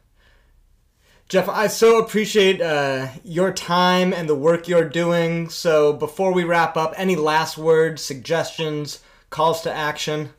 Jeff, 1.30 1.50
I 1.50 1.68
so 1.68 1.98
appreciate 2.00 2.62
uh, 2.62 3.08
your 3.24 3.52
time 3.52 4.14
and 4.14 4.30
the 4.30 4.36
work 4.36 4.68
you're 4.68 4.88
doing. 4.88 5.50
So, 5.50 5.94
before 5.94 6.32
we 6.32 6.44
wrap 6.44 6.78
up, 6.78 6.94
any 6.96 7.16
last 7.16 7.58
words, 7.58 8.04
suggestions, 8.04 9.02
calls 9.30 9.62
to 9.62 9.74
action? 9.74 10.30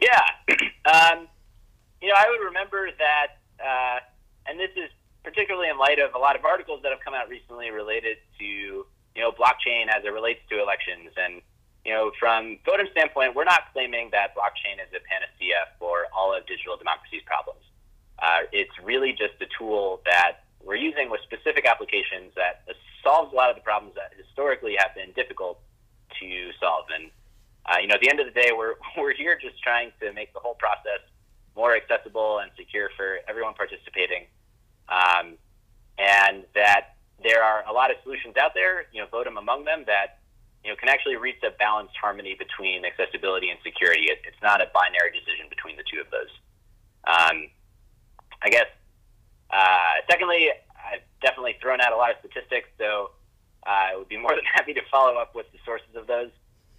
Yeah. 0.00 0.24
um, 0.86 1.28
you 2.00 2.08
know, 2.08 2.14
I 2.16 2.26
would 2.30 2.44
remember 2.46 2.88
that, 2.98 3.38
uh, 3.60 3.98
and 4.46 4.58
this 4.58 4.70
is 4.76 4.90
particularly 5.22 5.68
in 5.68 5.76
light 5.76 5.98
of 5.98 6.14
a 6.14 6.18
lot 6.18 6.36
of 6.36 6.44
articles 6.44 6.80
that 6.82 6.92
have 6.92 7.00
come 7.04 7.12
out 7.12 7.28
recently 7.28 7.70
related 7.70 8.16
to, 8.38 8.44
you 8.44 8.86
know, 9.20 9.32
blockchain 9.32 9.88
as 9.88 10.04
it 10.04 10.12
relates 10.12 10.40
to 10.48 10.62
elections. 10.62 11.12
And, 11.18 11.42
you 11.84 11.92
know, 11.92 12.12
from 12.18 12.58
Votem's 12.64 12.90
standpoint, 12.92 13.34
we're 13.34 13.44
not 13.44 13.68
claiming 13.74 14.08
that 14.12 14.34
blockchain 14.34 14.80
is 14.80 14.88
a 14.96 15.02
panacea 15.04 15.76
for 15.78 16.06
all 16.16 16.34
of 16.34 16.46
digital 16.46 16.78
democracy's 16.78 17.22
problems. 17.26 17.67
Uh, 18.20 18.40
it's 18.52 18.72
really 18.82 19.12
just 19.12 19.34
a 19.40 19.46
tool 19.58 20.00
that 20.04 20.44
we're 20.64 20.76
using 20.76 21.10
with 21.10 21.20
specific 21.22 21.66
applications 21.66 22.34
that 22.34 22.62
solves 23.02 23.32
a 23.32 23.36
lot 23.36 23.50
of 23.50 23.56
the 23.56 23.62
problems 23.62 23.94
that 23.94 24.12
historically 24.18 24.76
have 24.78 24.94
been 24.94 25.12
difficult 25.12 25.60
to 26.20 26.50
solve. 26.60 26.86
And 26.94 27.10
uh, 27.66 27.78
you 27.80 27.86
know, 27.86 27.94
at 27.94 28.00
the 28.00 28.10
end 28.10 28.20
of 28.20 28.26
the 28.26 28.32
day, 28.32 28.50
we're 28.56 28.74
we're 28.96 29.14
here 29.14 29.38
just 29.40 29.62
trying 29.62 29.92
to 30.00 30.12
make 30.12 30.32
the 30.32 30.40
whole 30.40 30.54
process 30.54 31.00
more 31.56 31.74
accessible 31.74 32.38
and 32.38 32.50
secure 32.56 32.90
for 32.96 33.18
everyone 33.28 33.54
participating, 33.54 34.26
um, 34.88 35.34
and 35.98 36.44
that 36.54 36.96
there 37.22 37.42
are 37.42 37.64
a 37.68 37.72
lot 37.72 37.90
of 37.90 37.96
solutions 38.02 38.36
out 38.40 38.54
there. 38.54 38.86
You 38.92 39.02
know, 39.02 39.08
Votem 39.08 39.38
among 39.38 39.64
them 39.64 39.84
that 39.86 40.18
you 40.64 40.70
know 40.70 40.76
can 40.76 40.88
actually 40.88 41.16
reach 41.16 41.42
a 41.44 41.50
balanced 41.58 41.94
harmony 42.00 42.36
between 42.38 42.84
accessibility 42.84 43.50
and 43.50 43.58
security. 43.62 44.06
It, 44.08 44.18
it's 44.26 44.42
not 44.42 44.60
a 44.60 44.70
binary 44.72 45.12
decision 45.12 45.46
between 45.50 45.76
the 45.76 45.84
two 45.84 46.00
of 46.00 46.08
those. 46.10 46.32
Um, 47.04 47.48
I 48.42 48.48
guess. 48.50 48.66
Uh, 49.50 50.04
secondly, 50.10 50.50
I've 50.76 51.02
definitely 51.22 51.56
thrown 51.60 51.80
out 51.80 51.92
a 51.92 51.96
lot 51.96 52.10
of 52.10 52.16
statistics, 52.20 52.68
so 52.78 53.10
uh, 53.66 53.92
I 53.92 53.96
would 53.96 54.08
be 54.08 54.16
more 54.16 54.34
than 54.36 54.44
happy 54.44 54.74
to 54.74 54.82
follow 54.90 55.16
up 55.16 55.34
with 55.34 55.50
the 55.52 55.58
sources 55.64 55.94
of 55.96 56.06
those 56.06 56.30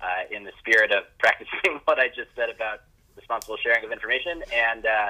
uh, 0.01 0.35
in 0.35 0.43
the 0.43 0.51
spirit 0.59 0.91
of 0.91 1.03
practicing 1.19 1.79
what 1.85 1.99
I 1.99 2.07
just 2.07 2.29
said 2.35 2.49
about 2.49 2.81
responsible 3.15 3.57
sharing 3.57 3.83
of 3.83 3.91
information. 3.91 4.43
And 4.53 4.85
uh, 4.85 5.09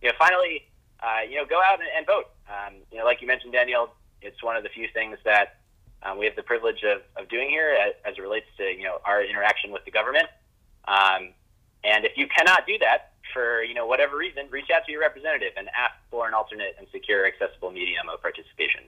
you 0.00 0.08
know, 0.08 0.14
finally, 0.18 0.68
uh, 1.00 1.22
you 1.28 1.36
know, 1.36 1.46
go 1.46 1.60
out 1.64 1.80
and, 1.80 1.88
and 1.96 2.06
vote. 2.06 2.30
Um, 2.48 2.74
you 2.90 2.98
know, 2.98 3.04
like 3.04 3.20
you 3.20 3.26
mentioned, 3.26 3.52
Daniel, 3.52 3.90
it's 4.22 4.42
one 4.42 4.56
of 4.56 4.62
the 4.62 4.68
few 4.68 4.88
things 4.94 5.18
that 5.24 5.58
um, 6.02 6.18
we 6.18 6.26
have 6.26 6.36
the 6.36 6.42
privilege 6.42 6.82
of, 6.84 7.02
of 7.20 7.28
doing 7.28 7.50
here 7.50 7.76
as, 7.76 7.94
as, 8.04 8.18
it 8.18 8.22
relates 8.22 8.46
to 8.56 8.64
you 8.64 8.84
know 8.84 8.98
our 9.04 9.22
interaction 9.22 9.72
with 9.72 9.84
the 9.84 9.90
government. 9.90 10.26
Um, 10.86 11.34
and 11.84 12.04
if 12.04 12.12
you 12.16 12.26
cannot 12.26 12.66
do 12.66 12.78
that 12.78 13.12
for 13.32 13.62
you 13.62 13.74
know 13.74 13.86
whatever 13.86 14.16
reason, 14.16 14.46
reach 14.50 14.70
out 14.74 14.84
to 14.86 14.92
your 14.92 15.00
representative 15.00 15.52
and 15.56 15.68
ask 15.68 15.94
for 16.10 16.26
an 16.26 16.34
alternate 16.34 16.76
and 16.78 16.86
secure, 16.92 17.26
accessible 17.26 17.70
medium 17.70 18.08
of 18.08 18.20
participation. 18.22 18.84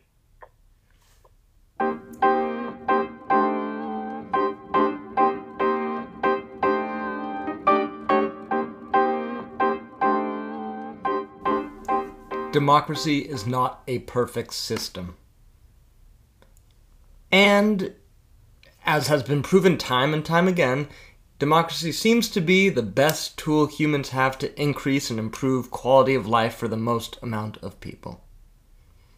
Democracy 12.52 13.20
is 13.20 13.46
not 13.46 13.82
a 13.86 14.00
perfect 14.00 14.52
system. 14.52 15.16
And, 17.30 17.94
as 18.84 19.06
has 19.06 19.22
been 19.22 19.42
proven 19.42 19.78
time 19.78 20.12
and 20.12 20.24
time 20.24 20.48
again, 20.48 20.88
democracy 21.40 21.90
seems 21.90 22.28
to 22.28 22.40
be 22.40 22.68
the 22.68 22.82
best 22.82 23.38
tool 23.38 23.66
humans 23.66 24.10
have 24.10 24.38
to 24.38 24.60
increase 24.60 25.08
and 25.08 25.18
improve 25.18 25.70
quality 25.70 26.14
of 26.14 26.28
life 26.28 26.54
for 26.54 26.68
the 26.68 26.76
most 26.76 27.18
amount 27.22 27.56
of 27.62 27.80
people. 27.80 28.20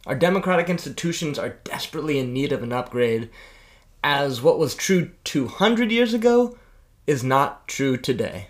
Our 0.07 0.15
democratic 0.15 0.71
institutions 0.71 1.37
are 1.37 1.59
desperately 1.65 2.19
in 2.19 2.33
need 2.33 2.53
of 2.53 2.63
an 2.63 2.73
upgrade, 2.73 3.29
as 4.05 4.41
what 4.41 4.59
was 4.59 4.77
true 4.77 5.11
200 5.25 5.91
years 5.91 6.15
ago 6.15 6.57
is 7.09 7.25
not 7.25 7.67
true 7.67 7.97
today. 7.97 8.47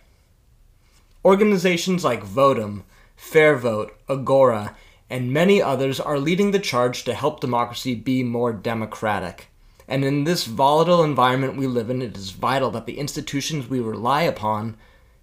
Organizations 1.24 2.04
like 2.04 2.22
Votem 2.22 2.82
FairVote, 3.16 3.90
Agora, 4.08 4.76
and 5.08 5.32
many 5.32 5.62
others 5.62 5.98
are 5.98 6.18
leading 6.18 6.50
the 6.50 6.58
charge 6.58 7.04
to 7.04 7.14
help 7.14 7.40
democracy 7.40 7.94
be 7.94 8.22
more 8.22 8.52
democratic. 8.52 9.48
And 9.88 10.04
in 10.04 10.24
this 10.24 10.44
volatile 10.44 11.02
environment 11.02 11.56
we 11.56 11.66
live 11.66 11.90
in, 11.90 12.02
it 12.02 12.16
is 12.16 12.30
vital 12.30 12.70
that 12.70 12.86
the 12.86 12.98
institutions 12.98 13.68
we 13.68 13.80
rely 13.80 14.22
upon 14.22 14.76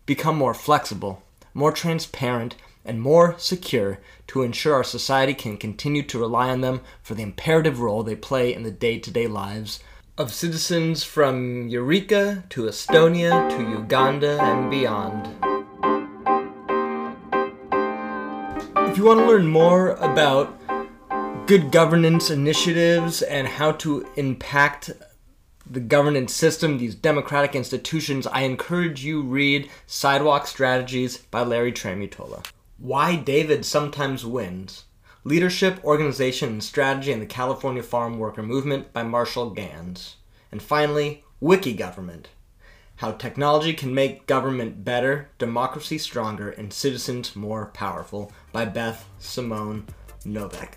become 0.05 0.37
more 0.37 0.53
flexible, 0.53 1.23
more 1.53 1.71
transparent, 1.71 2.55
and 2.85 3.01
more 3.01 3.35
secure 3.37 3.99
to 4.27 4.41
ensure 4.41 4.73
our 4.73 4.83
society 4.83 5.33
can 5.33 5.57
continue 5.57 6.03
to 6.03 6.19
rely 6.19 6.49
on 6.49 6.61
them 6.61 6.81
for 7.01 7.13
the 7.13 7.23
imperative 7.23 7.79
role 7.79 8.03
they 8.03 8.15
play 8.15 8.53
in 8.53 8.63
the 8.63 8.71
day 8.71 8.97
to 8.97 9.11
day 9.11 9.27
lives 9.27 9.79
of 10.19 10.33
citizens 10.33 11.01
from 11.01 11.69
Eureka 11.69 12.43
to 12.49 12.63
Estonia 12.63 13.49
to 13.49 13.69
Uganda 13.69 14.37
and 14.41 14.69
beyond. 14.69 15.27
If 18.89 18.97
you 18.97 19.05
want 19.05 19.21
to 19.21 19.25
learn 19.25 19.47
more 19.47 19.91
about 19.91 20.58
good 21.49 21.71
governance 21.71 22.29
initiatives 22.29 23.23
and 23.23 23.47
how 23.47 23.71
to 23.71 24.07
impact 24.15 24.91
the 25.67 25.79
governance 25.79 26.31
system, 26.31 26.77
these 26.77 26.93
democratic 26.93 27.55
institutions, 27.55 28.27
I 28.27 28.41
encourage 28.41 29.03
you 29.03 29.23
read 29.23 29.67
Sidewalk 29.87 30.45
Strategies 30.45 31.17
by 31.17 31.41
Larry 31.41 31.71
Tramutola. 31.71 32.45
Why 32.77 33.15
David 33.15 33.65
Sometimes 33.65 34.23
Wins. 34.23 34.83
Leadership, 35.23 35.83
Organization, 35.83 36.49
and 36.49 36.63
Strategy 36.63 37.11
in 37.11 37.19
the 37.19 37.25
California 37.25 37.81
Farm 37.81 38.19
Worker 38.19 38.43
Movement 38.43 38.93
by 38.93 39.01
Marshall 39.01 39.49
Ganz. 39.49 40.17
And 40.51 40.61
finally, 40.61 41.23
Wiki 41.39 41.73
Government 41.73 42.29
how 42.97 43.13
Technology 43.13 43.73
Can 43.73 43.95
Make 43.95 44.27
Government 44.27 44.83
Better, 44.83 45.29
Democracy 45.39 45.97
Stronger, 45.97 46.49
and 46.51 46.71
Citizens 46.71 47.33
More 47.33 47.67
Powerful 47.67 48.31
by 48.51 48.65
Beth 48.65 49.09
Simone 49.17 49.87
Noveck. 50.25 50.73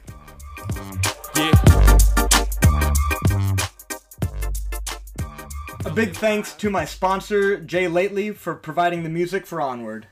A 5.85 5.91
big 5.95 6.15
thanks 6.15 6.55
to 6.55 6.71
my 6.71 6.85
sponsor, 6.85 7.59
Jay 7.59 7.89
Lately, 7.89 8.31
for 8.31 8.55
providing 8.55 9.03
the 9.03 9.11
music 9.11 9.47
for 9.47 9.61
Onward. 9.61 10.07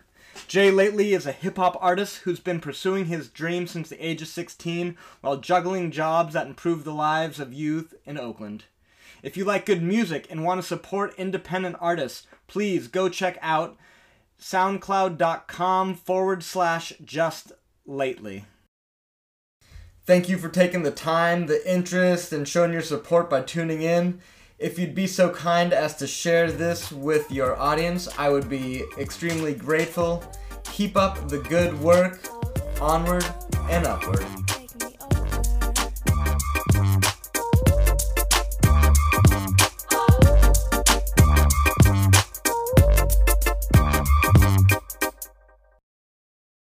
Jay 0.46 0.70
Lately 0.70 1.14
is 1.14 1.26
a 1.26 1.32
hip 1.32 1.56
hop 1.56 1.78
artist 1.80 2.18
who's 2.18 2.40
been 2.40 2.60
pursuing 2.60 3.06
his 3.06 3.28
dream 3.28 3.66
since 3.66 3.88
the 3.88 4.04
age 4.04 4.20
of 4.20 4.28
16 4.28 4.96
while 5.20 5.36
juggling 5.36 5.90
jobs 5.90 6.34
that 6.34 6.48
improve 6.48 6.84
the 6.84 6.92
lives 6.92 7.38
of 7.38 7.54
youth 7.54 7.94
in 8.04 8.18
Oakland. 8.18 8.64
If 9.22 9.36
you 9.36 9.44
like 9.44 9.64
good 9.64 9.82
music 9.82 10.26
and 10.28 10.44
want 10.44 10.60
to 10.60 10.66
support 10.66 11.14
independent 11.16 11.76
artists, 11.80 12.26
please 12.46 12.88
go 12.88 13.08
check 13.08 13.38
out 13.40 13.76
soundcloud.com 14.40 15.94
forward 15.94 16.42
slash 16.42 16.92
just 17.04 17.52
lately. 17.86 18.44
Thank 20.06 20.28
you 20.28 20.38
for 20.38 20.48
taking 20.48 20.82
the 20.82 20.90
time, 20.90 21.46
the 21.46 21.70
interest, 21.70 22.32
and 22.32 22.48
showing 22.48 22.72
your 22.72 22.82
support 22.82 23.30
by 23.30 23.42
tuning 23.42 23.82
in. 23.82 24.20
If 24.58 24.78
you'd 24.78 24.94
be 24.94 25.06
so 25.06 25.30
kind 25.30 25.72
as 25.72 25.96
to 25.96 26.06
share 26.06 26.50
this 26.50 26.90
with 26.90 27.30
your 27.30 27.56
audience, 27.58 28.08
I 28.18 28.28
would 28.28 28.48
be 28.48 28.82
extremely 28.98 29.54
grateful. 29.54 30.24
Keep 30.64 30.96
up 30.96 31.28
the 31.28 31.38
good 31.38 31.78
work, 31.80 32.20
onward 32.80 33.24
and 33.70 33.86
upward. 33.86 34.49